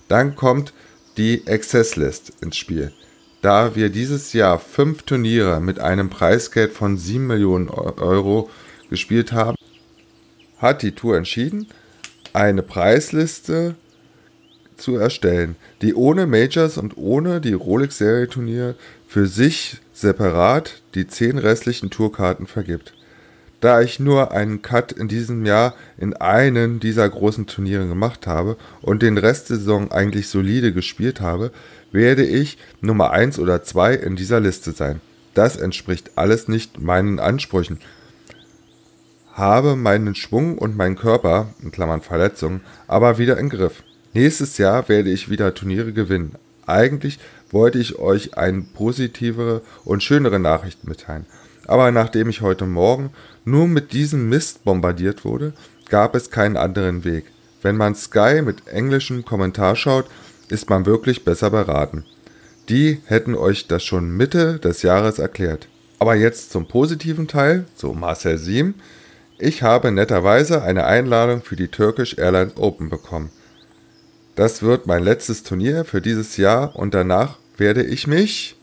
Dann 0.07 0.35
kommt 0.35 0.73
die 1.17 1.43
Access 1.47 1.95
List 1.95 2.33
ins 2.41 2.57
Spiel. 2.57 2.91
Da 3.41 3.75
wir 3.75 3.89
dieses 3.89 4.33
Jahr 4.33 4.57
fünf 4.57 5.03
Turniere 5.03 5.59
mit 5.59 5.79
einem 5.79 6.09
Preisgeld 6.09 6.71
von 6.71 6.97
7 6.97 7.27
Millionen 7.27 7.69
Euro 7.69 8.49
gespielt 8.89 9.31
haben, 9.33 9.57
hat 10.57 10.81
die 10.81 10.93
Tour 10.93 11.17
entschieden, 11.17 11.67
eine 12.31 12.63
Preisliste 12.63 13.75
zu 14.83 14.97
erstellen, 14.97 15.55
die 15.81 15.95
ohne 15.95 16.27
Majors 16.27 16.77
und 16.77 16.97
ohne 16.97 17.39
die 17.39 17.53
Rolex-Serie-Turnier 17.53 18.75
für 19.07 19.27
sich 19.27 19.77
separat 19.93 20.81
die 20.93 21.07
zehn 21.07 21.37
restlichen 21.37 21.89
Tourkarten 21.89 22.47
vergibt. 22.47 22.93
Da 23.61 23.79
ich 23.79 23.97
nur 23.97 24.33
einen 24.33 24.61
Cut 24.61 24.91
in 24.91 25.07
diesem 25.07 25.45
Jahr 25.45 25.73
in 25.97 26.13
einen 26.13 26.81
dieser 26.81 27.07
großen 27.07 27.47
Turniere 27.47 27.87
gemacht 27.87 28.27
habe 28.27 28.57
und 28.81 29.01
den 29.01 29.17
Rest 29.17 29.49
der 29.49 29.57
Saison 29.57 29.89
eigentlich 29.89 30.27
solide 30.27 30.73
gespielt 30.73 31.21
habe, 31.21 31.51
werde 31.93 32.25
ich 32.25 32.57
Nummer 32.81 33.11
1 33.11 33.39
oder 33.39 33.63
2 33.63 33.93
in 33.93 34.17
dieser 34.17 34.41
Liste 34.41 34.73
sein. 34.73 34.99
Das 35.33 35.55
entspricht 35.55 36.11
alles 36.15 36.49
nicht 36.49 36.81
meinen 36.81 37.19
Ansprüchen. 37.19 37.79
Habe 39.31 39.77
meinen 39.77 40.13
Schwung 40.13 40.57
und 40.57 40.75
meinen 40.75 40.97
Körper, 40.97 41.53
in 41.63 41.71
Klammern 41.71 42.01
Verletzungen, 42.01 42.61
aber 42.87 43.17
wieder 43.17 43.37
im 43.37 43.47
Griff. 43.49 43.81
Nächstes 44.13 44.59
Jahr 44.59 44.87
werde 44.89 45.09
ich 45.09 45.29
wieder 45.29 45.55
Turniere 45.55 45.91
gewinnen. 45.91 46.35
Eigentlich 46.67 47.19
wollte 47.51 47.79
ich 47.79 47.97
euch 47.97 48.37
eine 48.37 48.61
positivere 48.61 49.61
und 49.85 50.03
schönere 50.03 50.39
Nachricht 50.39 50.87
mitteilen. 50.87 51.25
Aber 51.65 51.91
nachdem 51.91 52.29
ich 52.29 52.41
heute 52.41 52.65
Morgen 52.65 53.11
nur 53.43 53.67
mit 53.67 53.91
diesem 53.91 54.29
Mist 54.29 54.63
bombardiert 54.63 55.25
wurde, 55.25 55.53
gab 55.89 56.13
es 56.13 56.29
keinen 56.29 56.57
anderen 56.57 57.03
Weg. 57.05 57.25
Wenn 57.63 57.75
man 57.75 57.95
Sky 57.95 58.41
mit 58.43 58.67
englischem 58.67 59.25
Kommentar 59.25 59.75
schaut, 59.75 60.05
ist 60.49 60.69
man 60.69 60.85
wirklich 60.85 61.25
besser 61.25 61.49
beraten. 61.49 62.05
Die 62.69 63.01
hätten 63.05 63.33
euch 63.33 63.67
das 63.67 63.83
schon 63.83 64.15
Mitte 64.15 64.59
des 64.59 64.83
Jahres 64.83 65.17
erklärt. 65.17 65.67
Aber 65.97 66.15
jetzt 66.15 66.51
zum 66.51 66.67
positiven 66.67 67.27
Teil, 67.27 67.65
so 67.75 67.93
Marcel 67.93 68.37
Siem. 68.37 68.75
Ich 69.39 69.63
habe 69.63 69.91
netterweise 69.91 70.61
eine 70.61 70.85
Einladung 70.85 71.41
für 71.41 71.55
die 71.55 71.69
Turkish 71.69 72.17
Airlines 72.17 72.57
Open 72.57 72.89
bekommen. 72.89 73.31
Das 74.35 74.61
wird 74.61 74.87
mein 74.87 75.03
letztes 75.03 75.43
Turnier 75.43 75.85
für 75.85 76.01
dieses 76.01 76.37
Jahr 76.37 76.75
und 76.75 76.93
danach 76.93 77.37
werde 77.57 77.83
ich 77.83 78.07
mich 78.07 78.55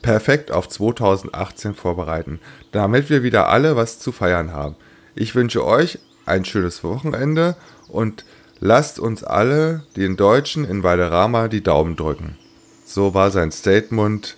perfekt 0.00 0.50
auf 0.50 0.68
2018 0.68 1.74
vorbereiten, 1.74 2.40
damit 2.72 3.10
wir 3.10 3.22
wieder 3.22 3.48
alle 3.48 3.76
was 3.76 3.98
zu 3.98 4.10
feiern 4.10 4.52
haben. 4.52 4.76
Ich 5.14 5.34
wünsche 5.34 5.64
euch 5.64 5.98
ein 6.24 6.44
schönes 6.44 6.82
Wochenende 6.82 7.56
und 7.88 8.24
Lasst 8.64 9.00
uns 9.00 9.24
alle 9.24 9.82
den 9.96 10.16
Deutschen 10.16 10.64
in 10.64 10.84
Valderrama 10.84 11.48
die 11.48 11.64
Daumen 11.64 11.96
drücken. 11.96 12.38
So 12.84 13.12
war 13.12 13.32
sein 13.32 13.50
Statement. 13.50 14.36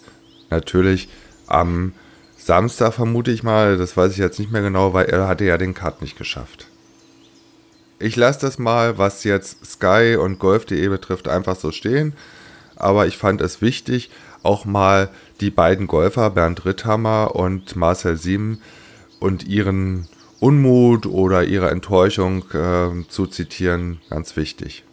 Natürlich 0.49 1.11
am 1.47 1.93
Samstag 2.38 2.95
vermute 2.95 3.31
ich 3.31 3.43
mal, 3.43 3.76
das 3.76 3.99
weiß 3.99 4.12
ich 4.12 4.16
jetzt 4.16 4.38
nicht 4.38 4.50
mehr 4.50 4.62
genau, 4.62 4.95
weil 4.95 5.04
er 5.11 5.28
hatte 5.28 5.45
ja 5.45 5.59
den 5.59 5.75
Cut 5.75 6.00
nicht 6.00 6.16
geschafft. 6.16 6.69
Ich 7.99 8.17
lasse 8.17 8.41
das 8.41 8.59
mal, 8.59 8.99
was 8.99 9.25
jetzt 9.25 9.65
Sky 9.65 10.17
und 10.21 10.39
Golf.de 10.39 10.89
betrifft, 10.89 11.29
einfach 11.29 11.57
so 11.57 11.71
stehen. 11.73 12.13
Aber 12.77 13.07
ich 13.07 13.17
fand 13.17 13.41
es 13.41 13.63
wichtig, 13.63 14.11
auch 14.43 14.65
mal 14.65 15.09
die 15.41 15.51
beiden 15.51 15.87
Golfer, 15.87 16.31
Bernd 16.31 16.65
Ritthammer 16.65 17.35
und 17.35 17.77
Marcel 17.77 18.17
Sieben, 18.17 18.61
und 19.25 19.47
ihren 19.47 20.07
Unmut 20.39 21.07
oder 21.07 21.45
ihre 21.45 21.71
Enttäuschung 21.71 22.45
äh, 22.53 23.09
zu 23.09 23.27
zitieren, 23.27 24.01
ganz 24.11 24.37
wichtig. 24.37 24.85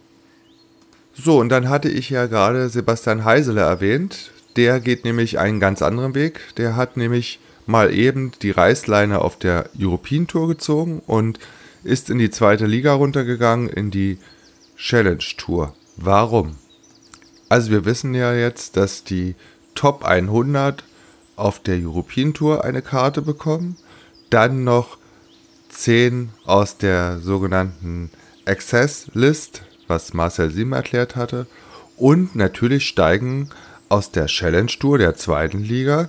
So, 1.12 1.38
und 1.38 1.50
dann 1.50 1.68
hatte 1.68 1.90
ich 1.90 2.08
ja 2.08 2.24
gerade 2.26 2.70
Sebastian 2.70 3.24
Heisele 3.26 3.60
erwähnt. 3.60 4.30
Der 4.56 4.80
geht 4.80 5.04
nämlich 5.04 5.38
einen 5.38 5.60
ganz 5.60 5.82
anderen 5.82 6.14
Weg. 6.14 6.40
Der 6.56 6.76
hat 6.76 6.96
nämlich 6.96 7.40
mal 7.66 7.92
eben 7.92 8.32
die 8.40 8.50
Reißleine 8.50 9.20
auf 9.20 9.38
der 9.38 9.68
European 9.78 10.26
Tour 10.26 10.48
gezogen 10.48 11.02
und 11.06 11.38
ist 11.84 12.10
in 12.10 12.18
die 12.18 12.30
zweite 12.30 12.66
Liga 12.66 12.94
runtergegangen, 12.94 13.68
in 13.68 13.90
die 13.90 14.18
Challenge 14.76 15.24
Tour. 15.36 15.74
Warum? 15.96 16.56
Also 17.48 17.70
wir 17.70 17.84
wissen 17.84 18.14
ja 18.14 18.34
jetzt, 18.34 18.76
dass 18.76 19.04
die 19.04 19.34
Top 19.74 20.04
100 20.04 20.84
auf 21.36 21.58
der 21.58 21.76
European 21.76 22.34
Tour 22.34 22.64
eine 22.64 22.82
Karte 22.82 23.22
bekommen. 23.22 23.76
Dann 24.30 24.64
noch 24.64 24.98
10 25.68 26.30
aus 26.44 26.78
der 26.78 27.18
sogenannten 27.20 28.10
Access 28.44 29.08
List, 29.14 29.62
was 29.88 30.14
Marcel 30.14 30.50
Sim 30.50 30.72
erklärt 30.72 31.16
hatte. 31.16 31.46
Und 31.96 32.34
natürlich 32.34 32.88
steigen 32.88 33.50
aus 33.88 34.10
der 34.10 34.26
Challenge 34.26 34.72
Tour 34.78 34.98
der 34.98 35.16
zweiten 35.16 35.62
Liga 35.62 36.08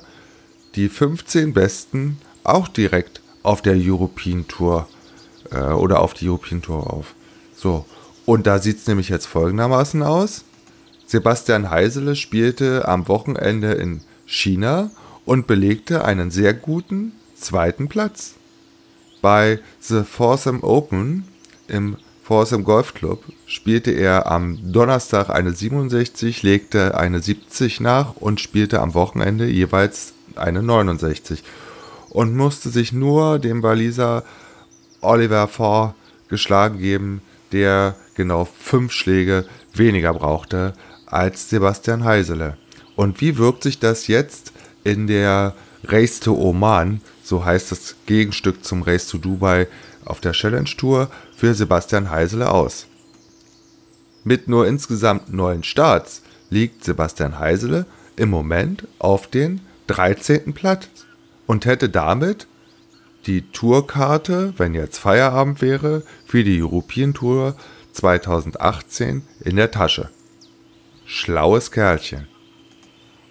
die 0.75 0.89
15 0.89 1.53
Besten 1.53 2.17
auch 2.43 2.67
direkt 2.67 3.21
auf 3.43 3.61
der 3.61 3.75
European 3.77 4.47
Tour 4.47 4.87
äh, 5.53 5.73
oder 5.73 5.99
auf 5.99 6.13
die 6.13 6.27
European 6.27 6.61
Tour 6.61 6.91
auf. 6.91 7.13
So, 7.55 7.85
und 8.25 8.47
da 8.47 8.59
sieht 8.59 8.77
es 8.77 8.87
nämlich 8.87 9.09
jetzt 9.09 9.25
folgendermaßen 9.25 10.03
aus. 10.03 10.43
Sebastian 11.05 11.69
Heisele 11.69 12.15
spielte 12.15 12.87
am 12.87 13.07
Wochenende 13.07 13.73
in 13.73 14.01
China 14.25 14.89
und 15.25 15.47
belegte 15.47 16.05
einen 16.05 16.31
sehr 16.31 16.53
guten 16.53 17.13
zweiten 17.35 17.87
Platz. 17.87 18.33
Bei 19.21 19.59
The 19.79 20.03
Foursome 20.03 20.63
Open 20.63 21.25
im 21.67 21.97
Foursome 22.23 22.63
Golf 22.63 22.93
Club 22.93 23.23
spielte 23.45 23.91
er 23.91 24.31
am 24.31 24.71
Donnerstag 24.71 25.29
eine 25.29 25.51
67, 25.51 26.41
legte 26.41 26.97
eine 26.97 27.21
70 27.21 27.81
nach 27.81 28.15
und 28.15 28.39
spielte 28.39 28.81
am 28.81 28.93
Wochenende 28.93 29.45
jeweils 29.45 30.13
eine 30.35 30.63
69 30.63 31.43
und 32.09 32.35
musste 32.35 32.69
sich 32.69 32.93
nur 32.93 33.39
dem 33.39 33.61
Waliser 33.61 34.23
Oliver 35.03 35.47
Faw 35.47 35.93
geschlagen 36.27 36.79
geben, 36.79 37.21
der 37.51 37.95
genau 38.15 38.45
fünf 38.45 38.91
Schläge 38.91 39.45
weniger 39.73 40.13
brauchte 40.13 40.73
als 41.05 41.49
Sebastian 41.49 42.03
Heisele. 42.03 42.57
Und 42.95 43.21
wie 43.21 43.37
wirkt 43.37 43.63
sich 43.63 43.79
das 43.79 44.07
jetzt 44.07 44.51
in 44.83 45.07
der 45.07 45.53
Race 45.83 46.19
to 46.19 46.35
Oman, 46.35 47.01
so 47.23 47.43
heißt 47.43 47.71
das 47.71 47.95
Gegenstück 48.05 48.63
zum 48.63 48.83
Race 48.83 49.07
to 49.07 49.17
Dubai 49.17 49.67
auf 50.05 50.19
der 50.21 50.33
Challenge 50.33 50.69
Tour, 50.77 51.09
für 51.35 51.53
Sebastian 51.53 52.09
Heisele 52.09 52.51
aus? 52.51 52.87
Mit 54.23 54.47
nur 54.47 54.67
insgesamt 54.67 55.33
neun 55.33 55.63
Starts 55.63 56.21
liegt 56.49 56.83
Sebastian 56.83 57.39
Heisele 57.39 57.85
im 58.15 58.29
Moment 58.29 58.87
auf 58.99 59.27
den 59.27 59.61
13. 59.87 60.53
Platz 60.53 60.87
und 61.45 61.65
hätte 61.65 61.89
damit 61.89 62.47
die 63.25 63.49
Tourkarte, 63.51 64.53
wenn 64.57 64.73
jetzt 64.73 64.97
Feierabend 64.97 65.61
wäre, 65.61 66.03
für 66.25 66.43
die 66.43 66.61
European 66.61 67.13
Tour 67.13 67.55
2018 67.93 69.23
in 69.41 69.55
der 69.55 69.71
Tasche. 69.71 70.09
Schlaues 71.05 71.71
Kerlchen. 71.71 72.27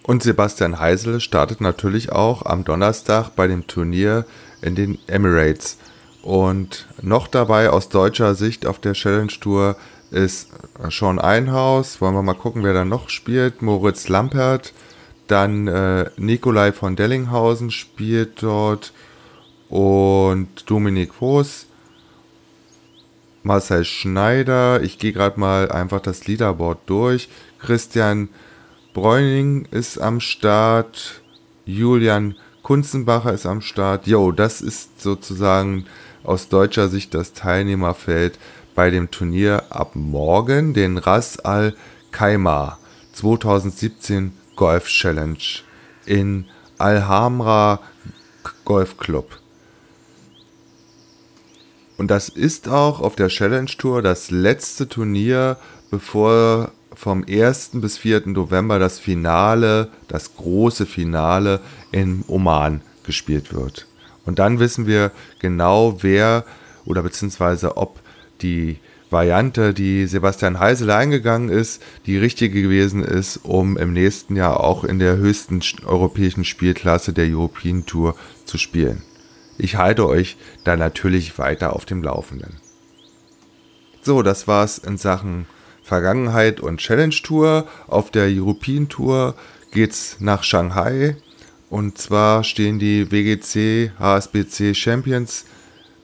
Und 0.03 0.23
Sebastian 0.23 0.81
Heisel 0.81 1.21
startet 1.21 1.61
natürlich 1.61 2.11
auch 2.11 2.45
am 2.45 2.65
Donnerstag 2.65 3.31
bei 3.37 3.47
dem 3.47 3.67
Turnier 3.67 4.27
in 4.61 4.75
den 4.75 4.99
Emirates. 5.07 5.79
Und 6.23 6.87
noch 7.01 7.29
dabei 7.29 7.71
aus 7.71 7.89
deutscher 7.89 8.35
Sicht 8.35 8.67
auf 8.67 8.79
der 8.79 8.95
Challenge 8.95 9.33
Tour 9.41 9.77
ist 10.11 10.51
Sean 10.91 11.19
Einhaus. 11.19 12.01
Wollen 12.01 12.15
wir 12.15 12.23
mal 12.23 12.35
gucken, 12.35 12.65
wer 12.65 12.75
da 12.75 12.85
noch 12.85 13.09
spielt. 13.09 13.63
Moritz 13.63 14.09
Lampert. 14.09 14.73
Dann 15.29 15.69
äh, 15.69 16.11
Nikolai 16.17 16.73
von 16.73 16.97
Dellinghausen 16.97 17.71
spielt 17.71 18.43
dort. 18.43 18.93
Und 19.73 20.69
Dominik 20.69 21.15
Voß. 21.15 21.65
Marcel 23.43 23.87
Schneider. 23.87 24.83
Ich 24.83 24.99
gehe 24.99 25.15
gerade 25.15 25.41
mal 25.41 25.73
einfach 25.73 26.01
das 26.01 26.27
Leaderboard 26.27 26.81
durch. 26.85 27.31
Christian 27.59 28.29
Bräuning 28.93 29.65
ist 29.71 29.97
am 29.97 30.21
Start. 30.21 31.23
Julian 31.65 32.35
Kunzenbacher 32.63 33.33
ist 33.33 33.47
am 33.47 33.63
Start. 33.63 34.07
Jo, 34.07 34.31
das 34.31 34.61
ist 34.61 35.01
sozusagen 35.01 35.87
aus 36.23 36.51
deutscher 36.51 36.91
Sicht 36.91 37.15
das 37.15 37.33
Teilnehmerfeld 37.33 38.39
bei 38.75 38.91
dem 38.91 39.11
Turnier 39.11 39.65
ab 39.71 39.93
morgen, 39.95 40.75
den 40.75 40.99
Ras 40.99 41.39
Al 41.39 41.75
Khaimah 42.11 42.79
2017 43.15 44.35
Golf 44.55 44.89
Challenge 44.89 45.39
in 46.05 46.45
Al-Hamra 46.77 47.81
Golf 48.67 48.99
Club. 48.99 49.42
Und 51.97 52.11
das 52.11 52.29
ist 52.29 52.69
auch 52.69 53.01
auf 53.01 53.17
der 53.17 53.29
Challenge 53.29 53.71
Tour 53.79 54.03
das 54.03 54.31
letzte 54.31 54.89
Turnier, 54.89 55.57
bevor 55.91 56.73
vom 56.95 57.25
1. 57.29 57.71
bis 57.75 57.99
4. 57.99 58.23
November 58.27 58.79
das 58.79 58.99
Finale, 58.99 59.89
das 60.09 60.37
große 60.37 60.87
Finale 60.87 61.61
in 61.91 62.25
Oman 62.29 62.81
gespielt 63.05 63.55
wird. 63.55 63.87
Und 64.25 64.39
dann 64.39 64.59
wissen 64.59 64.87
wir 64.87 65.11
genau, 65.41 65.99
wer 66.03 66.45
oder 66.85 67.03
beziehungsweise 67.03 67.77
ob 67.77 68.01
die 68.41 68.79
Variante, 69.11 69.75
die 69.75 70.07
Sebastian 70.07 70.59
Heisele 70.59 70.97
eingegangen 70.97 71.51
ist, 71.51 71.83
die 72.07 72.17
richtige 72.17 72.63
gewesen 72.63 73.05
ist, 73.05 73.39
um 73.45 73.77
im 73.77 73.93
nächsten 73.93 74.37
Jahr 74.37 74.61
auch 74.61 74.85
in 74.85 74.99
der 74.99 75.17
höchsten 75.17 75.61
europäischen 75.85 76.45
Spielklasse 76.45 77.13
der 77.13 77.27
European 77.27 77.85
Tour 77.85 78.17
zu 78.47 78.57
spielen. 78.57 79.03
Ich 79.63 79.77
halte 79.77 80.09
euch 80.09 80.37
da 80.65 80.77
natürlich 80.77 81.39
weiter 81.39 81.77
auf 81.77 81.85
dem 81.85 82.03
Laufenden. 82.03 82.57
So, 84.03 84.23
das 84.23 84.49
war's 84.49 84.79
in 84.79 84.99
Sachen 84.99 85.47
Vergangenheit 85.85 86.59
und 86.59 86.79
Challenge 86.79 87.15
Tour. 87.23 87.69
Auf 87.87 88.11
der 88.11 88.27
European 88.27 88.89
Tour 88.89 89.37
geht's 89.71 90.17
nach 90.19 90.43
Shanghai. 90.43 91.17
Und 91.71 91.97
zwar 91.97 92.43
stehen 92.43 92.81
die 92.81 93.13
WGC 93.13 93.93
HSBC 94.01 94.75
Champions 94.75 95.45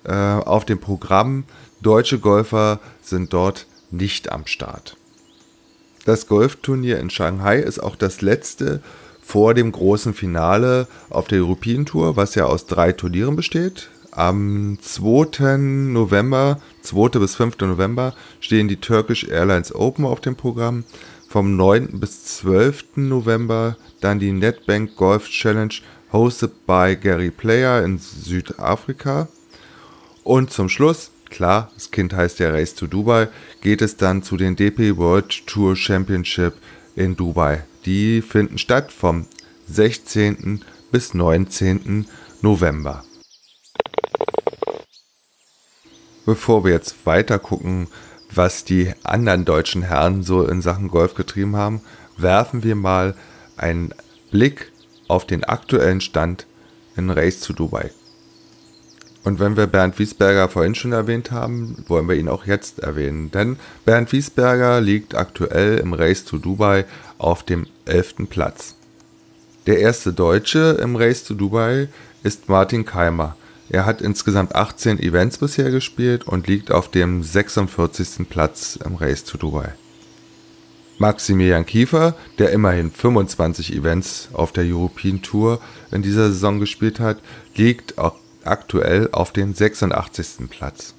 äh, 0.05 0.13
auf 0.13 0.65
dem 0.65 0.79
Programm. 0.79 1.43
Deutsche 1.81 2.21
Golfer 2.21 2.79
sind 3.03 3.33
dort 3.33 3.67
nicht 3.91 4.31
am 4.31 4.47
Start. 4.47 4.97
Das 6.05 6.29
Golfturnier 6.29 7.01
in 7.01 7.11
Shanghai 7.11 7.59
ist 7.59 7.81
auch 7.81 7.97
das 7.97 8.23
letzte 8.23 8.83
vor 9.29 9.53
dem 9.53 9.73
großen 9.73 10.15
Finale 10.15 10.89
auf 11.11 11.29
der 11.29 11.41
European 11.41 11.85
Tour, 11.85 12.17
was 12.17 12.35
ja 12.35 12.47
aus 12.47 12.65
drei 12.65 12.93
Turnieren 12.93 13.37
besteht. 13.37 13.91
Am 14.11 14.79
2. 14.81 15.59
November, 15.59 16.63
2. 16.81 17.19
bis 17.19 17.35
5. 17.35 17.59
November 17.61 18.15
stehen 18.41 18.69
die 18.69 18.79
Turkish 18.79 19.25
Airlines 19.25 19.75
Open 19.75 20.07
auf 20.07 20.23
dem 20.23 20.35
Programm. 20.35 20.85
Vom 21.29 21.59
9. 21.59 22.01
bis 22.01 22.39
12. 22.39 22.97
November 22.97 23.77
dann 24.01 24.19
die 24.19 24.33
NetBank 24.33 24.97
Golf 24.97 25.29
Challenge 25.29 25.75
hosted 26.11 26.67
by 26.67 26.97
Gary 26.97 27.31
Player 27.31 27.85
in 27.85 27.99
Südafrika. 27.99 29.29
Und 30.25 30.53
zum 30.53 30.71
Schluss, 30.71 31.11
klar, 31.29 31.71
das 31.75 31.91
Kind 31.91 32.15
heißt 32.15 32.39
ja 32.39 32.49
Race 32.49 32.75
to 32.75 32.87
Dubai, 32.87 33.29
geht 33.61 33.83
es 33.83 33.99
dann 33.99 34.23
zu 34.23 34.39
den 34.39 34.57
DP 34.57 34.97
World 34.97 35.47
Tour 35.47 35.77
Championship 35.77 36.55
in 36.97 37.15
Dubai. 37.15 37.65
Die 37.89 38.21
finden 38.21 38.59
statt 38.59 38.93
vom 38.93 39.25
16. 39.67 40.63
bis 40.93 41.15
19. 41.15 42.07
November. 42.43 43.03
bevor 46.27 46.63
wir 46.63 46.73
jetzt 46.73 47.07
weiter 47.07 47.39
gucken, 47.39 47.89
was 48.31 48.63
die 48.63 48.93
anderen 49.03 49.47
deutschen 49.47 49.81
Herren 49.81 50.23
so 50.23 50.47
in 50.47 50.61
Sachen 50.61 50.89
Golf 50.89 51.15
getrieben 51.15 51.57
haben, 51.57 51.81
werfen 52.19 52.63
wir 52.63 52.77
mal 52.77 53.15
einen 53.57 53.95
Blick 54.31 54.71
auf 55.07 55.27
den 55.27 55.45
aktuellen 55.45 56.03
Stand 56.03 56.47
in 56.95 57.09
Race 57.09 57.41
zu 57.41 57.55
Dubai. 57.55 57.91
Und 59.25 59.41
wenn 59.41 59.57
wir 59.57 59.67
Bernd 59.67 59.99
Wiesberger 59.99 60.49
vorhin 60.49 60.75
schon 60.75 60.93
erwähnt 60.93 61.31
haben, 61.31 61.85
wollen 61.87 62.09
wir 62.09 62.17
ihn 62.17 62.29
auch 62.29 62.47
jetzt 62.47 62.79
erwähnen. 62.81 63.31
Denn 63.31 63.59
Bernd 63.85 64.13
Wiesberger 64.13 64.81
liegt 64.81 65.15
aktuell 65.15 65.79
im 65.79 65.93
Race 65.93 66.25
to 66.25 66.39
Dubai 66.39 66.85
auf 67.19 67.43
dem 67.43 67.67
11. 67.85 68.29
Platz. 68.31 68.75
Der 69.67 69.81
erste 69.81 70.13
Deutsche 70.13 70.79
im 70.81 70.97
Race 70.97 71.25
to 71.25 71.35
Dubai 71.35 71.89
ist 72.23 72.49
Martin 72.49 72.87
Keimer 72.87 73.37
er 73.71 73.85
hat 73.85 74.01
insgesamt 74.01 74.55
18 74.55 74.99
Events 74.99 75.39
bisher 75.39 75.71
gespielt 75.71 76.27
und 76.27 76.47
liegt 76.47 76.71
auf 76.71 76.91
dem 76.91 77.23
46. 77.23 78.29
Platz 78.29 78.79
im 78.83 78.95
Race 78.95 79.25
to 79.25 79.37
Dubai. 79.37 79.75
Maximilian 80.99 81.67
Kiefer, 81.67 82.17
der 82.39 82.51
immerhin 82.51 82.91
25 82.91 83.75
Events 83.75 84.31
auf 84.33 84.53
der 84.53 84.65
European 84.65 85.23
Tour 85.23 85.61
in 85.93 86.03
dieser 86.03 86.29
Saison 86.31 86.59
gespielt 86.59 86.99
hat, 86.99 87.19
liegt 87.55 87.95
aktuell 88.45 89.11
auf 89.13 89.33
dem 89.33 89.55
86. 89.55 90.49
Platz. 90.49 90.95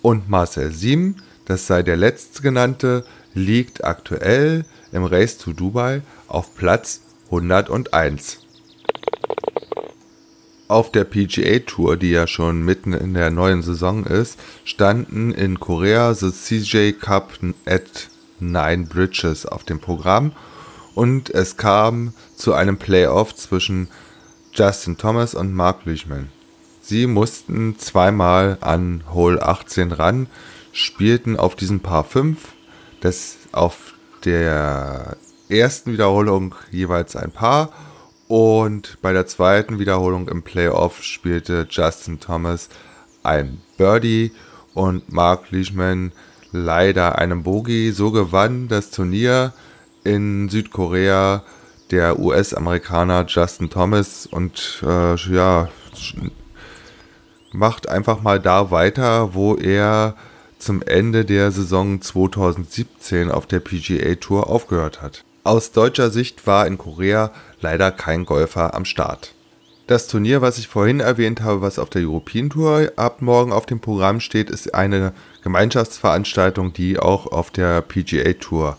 Und 0.00 0.30
Marcel 0.30 0.72
Siem, 0.72 1.16
das 1.44 1.66
sei 1.66 1.82
der 1.82 1.96
letztgenannte, 1.96 3.04
liegt 3.34 3.84
aktuell 3.84 4.64
im 4.94 5.04
Race 5.04 5.36
to 5.36 5.52
Dubai 5.52 6.00
auf 6.28 6.54
Platz 6.54 7.02
101 7.30 8.38
auf 10.68 10.90
der 10.90 11.04
PGA 11.04 11.58
Tour, 11.60 11.96
die 11.96 12.10
ja 12.10 12.26
schon 12.26 12.64
mitten 12.64 12.94
in 12.94 13.14
der 13.14 13.30
neuen 13.30 13.62
Saison 13.62 14.04
ist, 14.06 14.38
standen 14.64 15.30
in 15.30 15.60
Korea 15.60 16.14
the 16.14 16.32
CJ 16.32 16.92
Cup 16.92 17.38
at 17.66 18.08
Nine 18.40 18.86
Bridges 18.86 19.46
auf 19.46 19.64
dem 19.64 19.78
Programm 19.78 20.32
und 20.94 21.30
es 21.30 21.56
kam 21.56 22.12
zu 22.34 22.54
einem 22.54 22.78
Playoff 22.78 23.34
zwischen 23.34 23.88
Justin 24.52 24.96
Thomas 24.96 25.34
und 25.34 25.52
Mark 25.52 25.84
Leishman. 25.84 26.28
Sie 26.80 27.06
mussten 27.06 27.78
zweimal 27.78 28.58
an 28.60 29.04
Hole 29.12 29.42
18 29.42 29.92
ran, 29.92 30.26
spielten 30.72 31.36
auf 31.36 31.56
diesem 31.56 31.80
Paar 31.80 32.04
5, 32.04 32.38
das 33.00 33.36
auf 33.52 33.93
der 34.24 35.16
ersten 35.48 35.92
Wiederholung 35.92 36.54
jeweils 36.70 37.16
ein 37.16 37.30
Paar. 37.30 37.70
Und 38.28 38.98
bei 39.02 39.12
der 39.12 39.26
zweiten 39.26 39.78
Wiederholung 39.78 40.28
im 40.28 40.42
Playoff 40.42 41.02
spielte 41.02 41.66
Justin 41.70 42.20
Thomas 42.20 42.68
ein 43.22 43.60
Birdie. 43.76 44.32
Und 44.72 45.12
Mark 45.12 45.50
Leishman 45.50 46.12
leider 46.50 47.18
einen 47.18 47.42
Bogey. 47.42 47.92
So 47.92 48.10
gewann 48.10 48.68
das 48.68 48.90
Turnier 48.90 49.52
in 50.02 50.48
Südkorea 50.48 51.42
der 51.90 52.18
US-Amerikaner 52.18 53.26
Justin 53.28 53.70
Thomas. 53.70 54.26
Und 54.26 54.82
äh, 54.84 55.14
ja, 55.14 55.68
macht 57.52 57.88
einfach 57.88 58.22
mal 58.22 58.40
da 58.40 58.70
weiter, 58.70 59.34
wo 59.34 59.54
er 59.54 60.16
zum 60.64 60.82
Ende 60.82 61.24
der 61.24 61.50
Saison 61.50 62.00
2017 62.00 63.30
auf 63.30 63.46
der 63.46 63.60
PGA 63.60 64.14
Tour 64.16 64.48
aufgehört 64.48 65.02
hat. 65.02 65.24
Aus 65.44 65.72
deutscher 65.72 66.10
Sicht 66.10 66.46
war 66.46 66.66
in 66.66 66.78
Korea 66.78 67.30
leider 67.60 67.92
kein 67.92 68.24
Golfer 68.24 68.74
am 68.74 68.86
Start. 68.86 69.34
Das 69.86 70.06
Turnier, 70.06 70.40
was 70.40 70.56
ich 70.56 70.66
vorhin 70.66 71.00
erwähnt 71.00 71.42
habe, 71.42 71.60
was 71.60 71.78
auf 71.78 71.90
der 71.90 72.00
European 72.02 72.48
Tour 72.48 72.90
ab 72.96 73.20
morgen 73.20 73.52
auf 73.52 73.66
dem 73.66 73.80
Programm 73.80 74.20
steht, 74.20 74.48
ist 74.48 74.74
eine 74.74 75.12
Gemeinschaftsveranstaltung, 75.42 76.72
die 76.72 76.98
auch 76.98 77.26
auf 77.26 77.50
der 77.50 77.82
PGA 77.82 78.32
Tour 78.32 78.78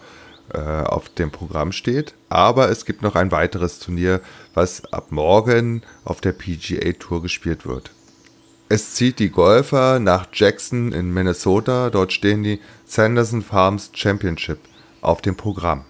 äh, 0.51 0.59
auf 0.59 1.09
dem 1.09 1.29
Programm 1.29 1.71
steht. 1.71 2.15
Aber 2.29 2.71
es 2.71 2.85
gibt 2.85 3.03
noch 3.03 3.13
ein 3.13 3.31
weiteres 3.31 3.77
Turnier, 3.77 4.21
was 4.55 4.91
ab 4.91 5.11
morgen 5.11 5.83
auf 6.03 6.21
der 6.21 6.31
PGA 6.31 6.93
Tour 6.93 7.21
gespielt 7.21 7.67
wird. 7.67 7.91
Es 8.67 8.95
zieht 8.95 9.19
die 9.19 9.29
Golfer 9.29 9.99
nach 9.99 10.27
Jackson 10.33 10.91
in 10.91 11.13
Minnesota. 11.13 11.91
Dort 11.91 12.13
stehen 12.13 12.41
die 12.41 12.59
Sanderson 12.85 13.43
Farms 13.43 13.91
Championship 13.93 14.57
auf 15.01 15.21
dem 15.21 15.35
Programm. 15.35 15.85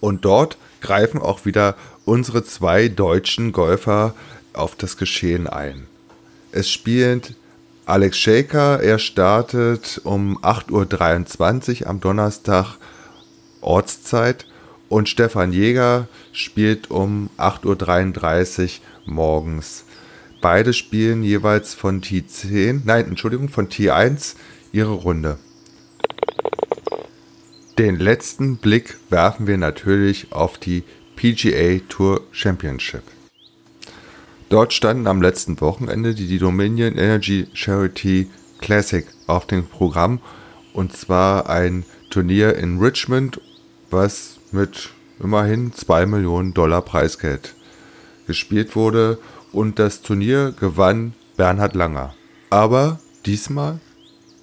Und 0.00 0.24
dort 0.24 0.56
greifen 0.80 1.20
auch 1.20 1.44
wieder 1.44 1.74
unsere 2.04 2.44
zwei 2.44 2.86
deutschen 2.86 3.50
Golfer 3.50 4.14
auf 4.52 4.76
das 4.76 4.96
Geschehen 4.96 5.48
ein. 5.48 5.88
Es 6.52 6.70
spielt 6.70 7.34
Alex 7.86 8.18
Shaker, 8.18 8.80
er 8.80 9.00
startet 9.00 10.00
um 10.04 10.38
8.23 10.38 11.82
Uhr 11.82 11.86
am 11.88 12.00
Donnerstag 12.00 12.76
Ortszeit 13.60 14.46
und 14.88 15.08
Stefan 15.08 15.52
Jäger 15.52 16.06
spielt 16.32 16.90
um 16.90 17.30
8.33 17.36 18.62
Uhr 19.06 19.12
morgens. 19.12 19.84
Beide 20.44 20.74
spielen 20.74 21.22
jeweils 21.22 21.72
von 21.72 22.02
T10, 22.02 22.82
nein, 22.84 23.06
Entschuldigung, 23.06 23.48
von 23.48 23.70
T1 23.70 24.34
ihre 24.72 24.92
Runde. 24.92 25.38
Den 27.78 27.98
letzten 27.98 28.58
Blick 28.58 28.98
werfen 29.08 29.46
wir 29.46 29.56
natürlich 29.56 30.32
auf 30.32 30.58
die 30.58 30.84
PGA 31.16 31.80
Tour 31.88 32.20
Championship. 32.30 33.04
Dort 34.50 34.74
standen 34.74 35.06
am 35.06 35.22
letzten 35.22 35.58
Wochenende 35.62 36.14
die 36.14 36.38
Dominion 36.38 36.98
Energy 36.98 37.46
Charity 37.54 38.28
Classic 38.58 39.06
auf 39.26 39.46
dem 39.46 39.64
Programm 39.64 40.20
und 40.74 40.94
zwar 40.94 41.48
ein 41.48 41.86
Turnier 42.10 42.54
in 42.56 42.80
Richmond, 42.80 43.40
was 43.90 44.36
mit 44.52 44.90
immerhin 45.20 45.72
2 45.72 46.04
Millionen 46.04 46.52
Dollar 46.52 46.82
Preisgeld 46.82 47.54
gespielt 48.26 48.76
wurde 48.76 49.18
und 49.54 49.78
das 49.78 50.02
Turnier 50.02 50.52
gewann 50.58 51.14
Bernhard 51.36 51.74
Langer. 51.74 52.14
Aber 52.50 53.00
diesmal 53.24 53.80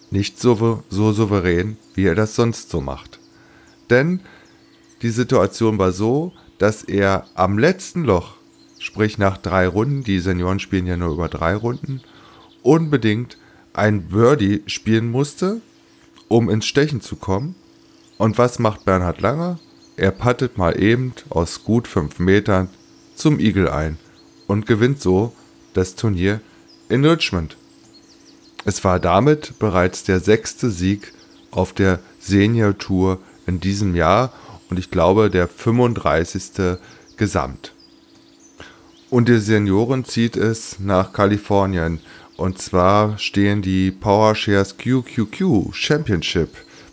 nicht 0.09 0.39
so, 0.39 0.83
so 0.89 1.11
souverän, 1.11 1.77
wie 1.93 2.05
er 2.05 2.15
das 2.15 2.35
sonst 2.35 2.69
so 2.69 2.81
macht. 2.81 3.19
Denn 3.89 4.21
die 5.01 5.09
Situation 5.09 5.77
war 5.77 5.91
so, 5.91 6.33
dass 6.57 6.83
er 6.83 7.25
am 7.35 7.57
letzten 7.57 8.03
Loch 8.03 8.35
sprich 8.79 9.17
nach 9.17 9.37
drei 9.37 9.67
Runden, 9.67 10.03
die 10.03 10.19
Senioren 10.19 10.59
spielen 10.59 10.87
ja 10.87 10.97
nur 10.97 11.13
über 11.13 11.29
drei 11.29 11.55
Runden, 11.55 12.01
unbedingt 12.63 13.37
ein 13.73 14.07
Birdie 14.09 14.63
spielen 14.65 15.09
musste, 15.11 15.61
um 16.27 16.49
ins 16.49 16.65
Stechen 16.65 17.01
zu 17.01 17.15
kommen. 17.15 17.55
Und 18.17 18.37
was 18.37 18.59
macht 18.59 18.85
Bernhard 18.85 19.21
Langer? 19.21 19.59
Er 19.97 20.11
pattet 20.11 20.57
mal 20.57 20.81
eben 20.81 21.13
aus 21.29 21.63
gut 21.63 21.87
fünf 21.87 22.19
Metern 22.19 22.69
zum 23.15 23.39
Igel 23.39 23.69
ein 23.69 23.97
und 24.51 24.65
gewinnt 24.65 25.01
so 25.01 25.33
das 25.73 25.95
Turnier 25.95 26.41
in 26.89 27.05
Richmond. 27.05 27.55
Es 28.65 28.83
war 28.83 28.99
damit 28.99 29.57
bereits 29.59 30.03
der 30.03 30.19
sechste 30.19 30.69
Sieg 30.69 31.13
auf 31.51 31.71
der 31.71 31.99
Senior 32.19 32.77
Tour 32.77 33.19
in 33.47 33.61
diesem 33.61 33.95
Jahr 33.95 34.33
und 34.69 34.77
ich 34.77 34.91
glaube 34.91 35.29
der 35.29 35.47
35. 35.47 36.77
Gesamt. 37.15 37.71
Und 39.09 39.29
die 39.29 39.39
Senioren 39.39 40.03
zieht 40.03 40.35
es 40.35 40.79
nach 40.79 41.13
Kalifornien. 41.13 42.01
Und 42.35 42.61
zwar 42.61 43.17
stehen 43.17 43.61
die 43.61 43.89
PowerShares 43.91 44.75
QQQ 44.77 45.73
Championship 45.73 46.49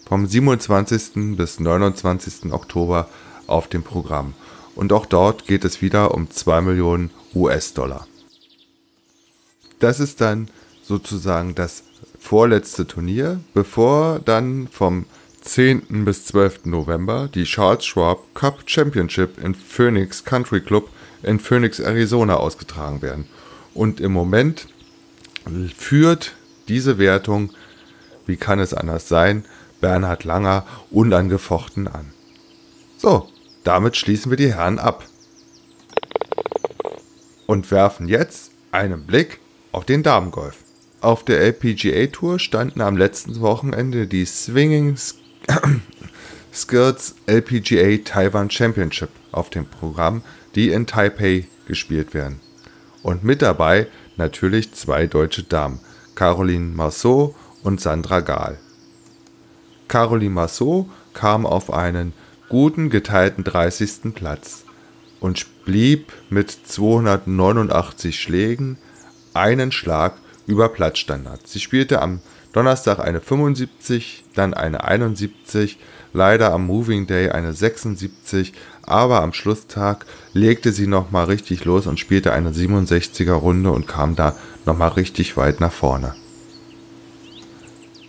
vom 0.07 0.29
27. 0.29 1.37
bis 1.37 1.59
29. 1.59 2.53
Oktober 2.53 3.09
auf 3.49 3.67
dem 3.67 3.83
Programm. 3.83 4.35
Und 4.77 4.93
auch 4.93 5.07
dort 5.07 5.47
geht 5.49 5.65
es 5.65 5.83
wieder 5.83 6.15
um 6.15 6.31
2 6.31 6.61
Millionen 6.61 7.11
US-Dollar. 7.35 8.07
Das 9.79 10.01
ist 10.01 10.21
dann 10.21 10.49
sozusagen 10.83 11.55
das 11.55 11.85
vorletzte 12.19 12.87
Turnier, 12.87 13.41
bevor 13.55 14.21
dann 14.21 14.69
vom 14.69 15.07
10. 15.43 16.05
bis 16.05 16.27
12. 16.27 16.67
November 16.67 17.29
die 17.33 17.45
Charles 17.45 17.85
Schwab 17.85 18.35
Cup 18.35 18.63
Championship 18.67 19.43
in 19.43 19.55
Phoenix 19.55 20.25
Country 20.25 20.61
Club 20.61 20.89
in 21.23 21.41
Phoenix, 21.41 21.81
Arizona 21.81 22.37
ausgetragen 22.37 23.03
werden. 23.03 23.27
Und 23.75 24.01
im 24.01 24.13
Moment 24.13 24.69
führt 25.77 26.35
diese 26.69 26.99
Wertung, 26.99 27.51
wie 28.27 28.37
kann 28.37 28.59
es 28.59 28.75
anders 28.75 29.09
sein, 29.09 29.45
Bernhard 29.81 30.25
Langer 30.25 30.67
unangefochten 30.91 31.89
an. 31.89 32.13
So, 32.99 33.29
damit 33.65 33.97
schließen 33.97 34.31
wir 34.31 34.37
die 34.37 34.53
Herren 34.53 34.79
ab. 34.79 35.05
Und 37.49 37.71
werfen 37.71 38.07
jetzt 38.07 38.53
einen 38.71 39.07
Blick 39.07 39.41
auf 39.73 39.85
den 39.85 40.03
Damengolf. 40.05 40.59
Auf 41.01 41.25
der 41.25 41.41
LPGA 41.41 42.07
Tour 42.07 42.39
standen 42.39 42.83
am 42.83 42.97
letzten 42.97 43.41
Wochenende 43.41 44.07
die 44.07 44.27
Swinging 44.27 44.97
Skirts 46.53 47.15
LPGA 47.27 48.05
Taiwan 48.05 48.51
Championship 48.51 49.11
auf 49.33 49.49
dem 49.51 49.65
Programm 49.67 50.23
die 50.55 50.71
in 50.71 50.87
Taipei 50.87 51.47
gespielt 51.67 52.15
werden. 52.15 52.41
Und 53.03 53.23
mit 53.25 53.43
dabei 53.43 53.87
natürlich 54.17 54.73
zwei 54.75 55.07
deutsche 55.07 55.45
Damen, 55.45 55.79
Caroline 56.15 56.75
Marceau 56.75 57.35
und 57.63 57.81
Sandra 57.81 58.21
Gahl. 58.21 58.59
Caroline 59.87 60.35
Marceau 60.35 60.89
kam 61.15 61.47
auf 61.47 61.73
einen 61.73 62.13
guten 62.49 62.91
geteilten 62.91 63.45
30. 63.45 64.15
Platz 64.15 64.65
und 65.21 65.65
blieb 65.65 66.13
mit 66.31 66.51
289 66.51 68.21
Schlägen 68.21 68.79
einen 69.35 69.73
Schlag 69.73 70.15
über 70.47 70.69
Platzstandard. 70.69 71.47
Sie 71.47 71.61
spielte 71.61 72.01
am 72.01 72.21
Donnerstag 72.53 72.99
eine 72.99 73.21
75, 73.21 74.25
dann 74.35 74.55
eine 74.55 74.85
71, 74.85 75.79
leider 76.13 76.53
am 76.53 76.67
Moving 76.67 77.07
Day 77.07 77.31
eine 77.31 77.53
76, 77.53 78.53
aber 78.83 79.23
am 79.23 79.33
Schlusstag 79.33 80.07
legte 80.33 80.73
sie 80.73 80.87
nochmal 80.87 81.27
richtig 81.27 81.65
los 81.65 81.87
und 81.87 82.01
spielte 82.01 82.33
eine 82.33 82.51
67er 82.51 83.33
Runde 83.33 83.71
und 83.71 83.87
kam 83.87 84.17
da 84.17 84.35
nochmal 84.65 84.91
richtig 84.91 85.37
weit 85.37 85.61
nach 85.61 85.73
vorne. 85.73 86.15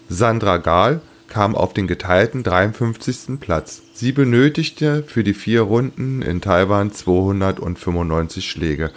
Sandra 0.08 0.58
Gahl 0.58 1.02
kam 1.30 1.56
auf 1.56 1.74
den 1.74 1.88
geteilten 1.88 2.44
53. 2.44 3.40
Platz. 3.40 3.82
Sie 3.94 4.12
benötigte 4.12 5.04
für 5.04 5.24
die 5.24 5.34
vier 5.34 5.62
Runden 5.62 6.22
in 6.22 6.42
Taiwan 6.42 6.92
295 6.92 8.50
Schläge, 8.50 8.92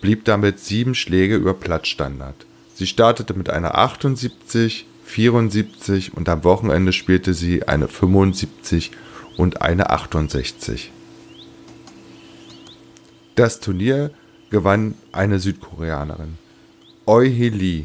blieb 0.00 0.24
damit 0.24 0.58
sieben 0.58 0.94
Schläge 0.94 1.36
über 1.36 1.54
Platzstandard. 1.54 2.46
Sie 2.74 2.86
startete 2.86 3.34
mit 3.34 3.50
einer 3.50 3.76
78, 3.76 4.86
74 5.04 6.14
und 6.14 6.28
am 6.28 6.44
Wochenende 6.44 6.92
spielte 6.92 7.34
sie 7.34 7.66
eine 7.68 7.88
75 7.88 8.90
und 9.36 9.62
eine 9.62 9.90
68. 9.90 10.92
Das 13.34 13.60
Turnier 13.60 14.10
gewann 14.50 14.94
eine 15.12 15.38
Südkoreanerin, 15.38 16.36
Oi 17.06 17.28
Lee. 17.28 17.84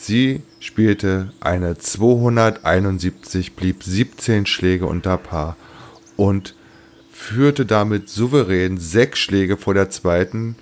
Sie 0.00 0.42
spielte 0.60 1.32
eine 1.40 1.76
271, 1.76 3.54
blieb 3.56 3.82
17 3.82 4.46
Schläge 4.46 4.86
unter 4.86 5.18
Paar 5.18 5.56
und 6.16 6.54
führte 7.10 7.66
damit 7.66 8.08
souverän 8.08 8.78
sechs 8.78 9.18
Schläge 9.18 9.56
vor 9.56 9.74
der 9.74 9.90
zweiten 9.90 10.54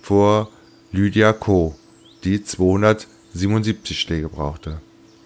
vor 0.00 0.48
Lydia 0.92 1.32
Ko, 1.32 1.74
die 2.22 2.44
277 2.44 3.98
Schläge 3.98 4.28
brauchte. 4.28 4.80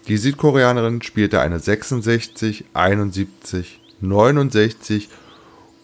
Die 0.07 0.17
Südkoreanerin 0.17 1.03
spielte 1.03 1.39
eine 1.39 1.59
66, 1.59 2.65
71, 2.73 3.79
69 4.01 5.09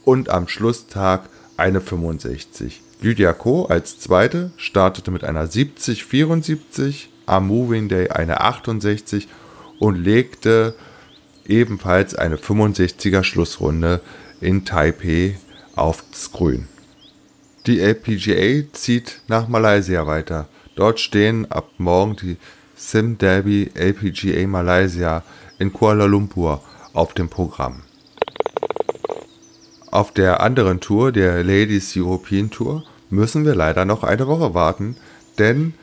und 0.06 0.30
am 0.30 0.48
Schlusstag 0.48 1.30
eine 1.56 1.82
65. 1.82 2.82
Lydia 3.00 3.32
Ko 3.32 3.66
als 3.66 4.00
zweite 4.00 4.52
startete 4.58 5.12
mit 5.12 5.24
einer 5.24 5.46
70, 5.46 6.04
74, 6.04 7.10
am 7.30 7.48
Moving 7.48 7.90
Day 7.90 8.10
eine 8.10 8.42
68 8.42 9.28
und 9.80 9.96
legte 9.96 10.76
ebenfalls 11.46 12.16
eine 12.16 12.38
65er 12.38 13.24
Schlussrunde 13.24 14.02
in 14.42 14.66
Taipei 14.66 15.38
aufs 15.76 16.32
Grün. 16.32 16.68
Die 17.66 17.80
LPGA 17.80 18.72
zieht 18.74 19.22
nach 19.28 19.48
Malaysia 19.48 20.06
weiter. 20.08 20.48
Dort 20.76 21.00
stehen 21.00 21.50
ab 21.52 21.70
morgen 21.78 22.16
die 22.16 22.38
Sim 22.76 23.18
Derby 23.18 23.70
LPGA 23.74 24.48
Malaysia 24.48 25.24
in 25.60 25.74
Kuala 25.74 26.06
Lumpur 26.06 26.62
auf 26.94 27.14
dem 27.14 27.30
Programm. 27.30 27.82
Auf 29.92 30.14
der 30.14 30.40
anderen 30.42 30.80
Tour, 30.80 31.12
der 31.12 31.44
Ladies 31.44 31.98
European 31.98 32.50
Tour, 32.50 32.84
müssen 33.10 33.44
wir 33.44 33.56
leider 33.56 33.86
noch 33.86 34.04
eine 34.04 34.28
Woche 34.28 34.54
warten, 34.54 34.96
denn 35.38 35.74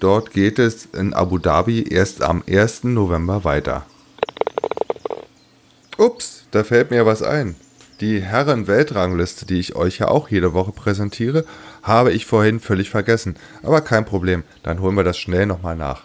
Dort 0.00 0.32
geht 0.32 0.58
es 0.58 0.86
in 0.86 1.14
Abu 1.14 1.38
Dhabi 1.38 1.82
erst 1.82 2.22
am 2.22 2.42
1. 2.48 2.84
November 2.84 3.44
weiter. 3.44 3.86
Ups, 5.96 6.44
da 6.50 6.64
fällt 6.64 6.90
mir 6.90 7.06
was 7.06 7.22
ein. 7.22 7.56
Die 8.00 8.20
Herren-Weltrangliste, 8.20 9.46
die 9.46 9.60
ich 9.60 9.76
euch 9.76 9.98
ja 10.00 10.08
auch 10.08 10.28
jede 10.28 10.52
Woche 10.52 10.72
präsentiere, 10.72 11.44
habe 11.82 12.12
ich 12.12 12.26
vorhin 12.26 12.58
völlig 12.58 12.90
vergessen. 12.90 13.36
Aber 13.62 13.80
kein 13.80 14.04
Problem, 14.04 14.42
dann 14.64 14.80
holen 14.80 14.96
wir 14.96 15.04
das 15.04 15.16
schnell 15.16 15.46
nochmal 15.46 15.76
nach. 15.76 16.02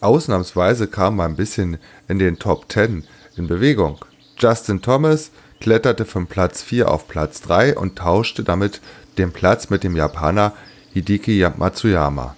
Ausnahmsweise 0.00 0.88
kam 0.88 1.16
mal 1.16 1.26
ein 1.26 1.36
bisschen 1.36 1.78
in 2.08 2.18
den 2.18 2.38
Top 2.38 2.72
10 2.72 3.04
in 3.36 3.46
Bewegung. 3.46 3.98
Justin 4.38 4.80
Thomas 4.80 5.30
kletterte 5.60 6.04
von 6.06 6.26
Platz 6.26 6.62
4 6.62 6.90
auf 6.90 7.08
Platz 7.08 7.42
3 7.42 7.76
und 7.76 7.96
tauschte 7.96 8.42
damit 8.42 8.80
den 9.18 9.32
Platz 9.32 9.68
mit 9.68 9.84
dem 9.84 9.96
Japaner 9.96 10.54
Hideki 10.92 11.46
Matsuyama. 11.56 12.36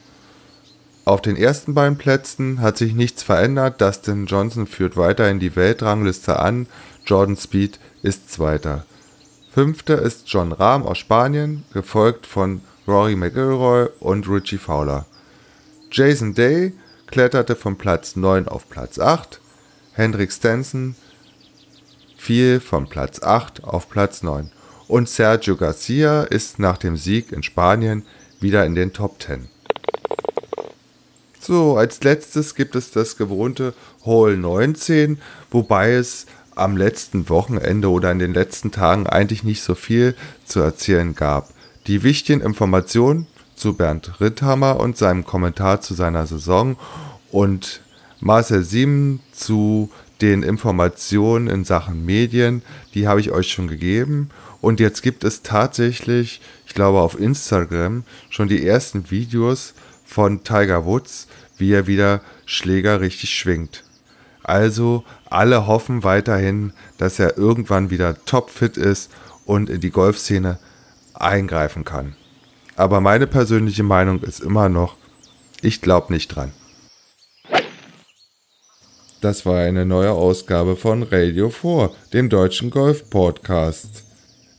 Auf 1.10 1.20
den 1.20 1.34
ersten 1.34 1.74
beiden 1.74 1.98
Plätzen 1.98 2.60
hat 2.60 2.78
sich 2.78 2.94
nichts 2.94 3.24
verändert, 3.24 3.80
Dustin 3.80 4.26
Johnson 4.26 4.68
führt 4.68 4.96
weiterhin 4.96 5.40
die 5.40 5.56
Weltrangliste 5.56 6.38
an, 6.38 6.68
Jordan 7.04 7.36
Speed 7.36 7.80
ist 8.04 8.30
Zweiter. 8.30 8.86
Fünfter 9.52 10.00
ist 10.00 10.28
John 10.28 10.52
Rahm 10.52 10.86
aus 10.86 10.98
Spanien, 10.98 11.64
gefolgt 11.72 12.26
von 12.26 12.60
Rory 12.86 13.16
McIlroy 13.16 13.88
und 13.98 14.28
Richie 14.28 14.58
Fowler. 14.58 15.04
Jason 15.90 16.32
Day 16.32 16.74
kletterte 17.08 17.56
von 17.56 17.76
Platz 17.76 18.14
9 18.14 18.46
auf 18.46 18.70
Platz 18.70 19.00
8, 19.00 19.40
Hendrik 19.94 20.30
Stenson 20.30 20.94
fiel 22.16 22.60
von 22.60 22.88
Platz 22.88 23.20
8 23.20 23.64
auf 23.64 23.90
Platz 23.90 24.22
9 24.22 24.52
und 24.86 25.08
Sergio 25.08 25.56
Garcia 25.56 26.22
ist 26.22 26.60
nach 26.60 26.78
dem 26.78 26.96
Sieg 26.96 27.32
in 27.32 27.42
Spanien 27.42 28.06
wieder 28.38 28.64
in 28.64 28.76
den 28.76 28.92
Top 28.92 29.20
10. 29.20 29.48
So, 31.50 31.76
als 31.76 32.04
letztes 32.04 32.54
gibt 32.54 32.76
es 32.76 32.92
das 32.92 33.16
gewohnte 33.16 33.74
Hall 34.06 34.36
19, 34.36 35.18
wobei 35.50 35.94
es 35.94 36.26
am 36.54 36.76
letzten 36.76 37.28
Wochenende 37.28 37.90
oder 37.90 38.12
in 38.12 38.20
den 38.20 38.32
letzten 38.32 38.70
Tagen 38.70 39.08
eigentlich 39.08 39.42
nicht 39.42 39.64
so 39.64 39.74
viel 39.74 40.14
zu 40.44 40.60
erzählen 40.60 41.12
gab. 41.16 41.48
Die 41.88 42.04
wichtigen 42.04 42.40
Informationen 42.40 43.26
zu 43.56 43.74
Bernd 43.74 44.20
Ritthammer 44.20 44.78
und 44.78 44.96
seinem 44.96 45.24
Kommentar 45.24 45.80
zu 45.80 45.94
seiner 45.94 46.24
Saison 46.24 46.76
und 47.32 47.80
Marcel 48.20 48.62
Sieben 48.62 49.18
zu 49.32 49.90
den 50.20 50.44
Informationen 50.44 51.48
in 51.48 51.64
Sachen 51.64 52.06
Medien, 52.06 52.62
die 52.94 53.08
habe 53.08 53.18
ich 53.18 53.32
euch 53.32 53.50
schon 53.50 53.66
gegeben. 53.66 54.30
Und 54.60 54.78
jetzt 54.78 55.02
gibt 55.02 55.24
es 55.24 55.42
tatsächlich, 55.42 56.40
ich 56.64 56.74
glaube 56.74 57.00
auf 57.00 57.18
Instagram, 57.18 58.04
schon 58.28 58.46
die 58.46 58.64
ersten 58.64 59.10
Videos 59.10 59.74
von 60.10 60.42
Tiger 60.42 60.84
Woods, 60.84 61.28
wie 61.60 61.72
er 61.72 61.86
wieder 61.86 62.20
Schläger 62.46 63.00
richtig 63.00 63.30
schwingt. 63.30 63.84
Also 64.42 65.04
alle 65.28 65.66
hoffen 65.66 66.02
weiterhin, 66.02 66.72
dass 66.98 67.18
er 67.18 67.38
irgendwann 67.38 67.90
wieder 67.90 68.24
topfit 68.24 68.76
ist 68.76 69.10
und 69.44 69.70
in 69.70 69.80
die 69.80 69.90
Golfszene 69.90 70.58
eingreifen 71.14 71.84
kann. 71.84 72.16
Aber 72.76 73.00
meine 73.00 73.26
persönliche 73.26 73.82
Meinung 73.82 74.22
ist 74.22 74.40
immer 74.40 74.68
noch, 74.68 74.96
ich 75.60 75.82
glaube 75.82 76.12
nicht 76.12 76.28
dran. 76.28 76.52
Das 79.20 79.44
war 79.44 79.58
eine 79.58 79.84
neue 79.84 80.12
Ausgabe 80.12 80.76
von 80.76 81.02
Radio 81.02 81.50
4, 81.50 81.90
dem 82.14 82.30
deutschen 82.30 82.70
Golf-Podcast. 82.70 84.09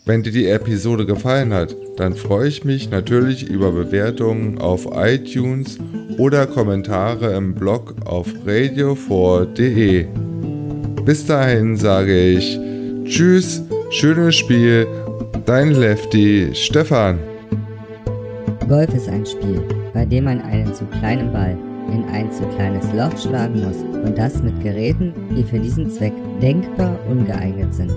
Wenn 0.04 0.24
dir 0.24 0.32
die 0.32 0.48
Episode 0.48 1.06
gefallen 1.06 1.54
hat, 1.54 1.76
dann 1.98 2.16
freue 2.16 2.48
ich 2.48 2.64
mich 2.64 2.90
natürlich 2.90 3.48
über 3.48 3.72
Bewertungen 3.72 4.58
auf 4.58 4.88
iTunes 4.96 5.78
oder 6.18 6.48
Kommentare 6.48 7.36
im 7.36 7.54
Blog 7.54 7.94
auf 8.06 8.28
radio4.de. 8.48 10.08
Bis 11.06 11.26
dahin 11.28 11.78
sage 11.78 12.20
ich 12.20 12.60
Tschüss, 13.06 13.62
schönes 13.92 14.36
Spiel, 14.36 14.88
dein 15.46 15.72
Lefty 15.72 16.50
Stefan. 16.54 17.20
Golf 18.68 18.92
ist 18.96 19.08
ein 19.08 19.26
Spiel, 19.26 19.62
bei 19.94 20.06
dem 20.06 20.24
man 20.24 20.42
einen 20.42 20.74
zu 20.74 20.86
kleinen 20.86 21.32
Ball 21.32 21.56
in 21.94 22.06
ein 22.06 22.32
zu 22.32 22.44
kleines 22.56 22.86
Loch 22.94 23.16
schlagen 23.20 23.62
muss 23.62 23.78
und 24.04 24.18
das 24.18 24.42
mit 24.42 24.64
Geräten, 24.64 25.14
die 25.38 25.44
für 25.44 25.60
diesen 25.60 25.92
Zweck 25.92 26.14
denkbar 26.42 26.98
ungeeignet 27.08 27.76
sind. 27.76 27.94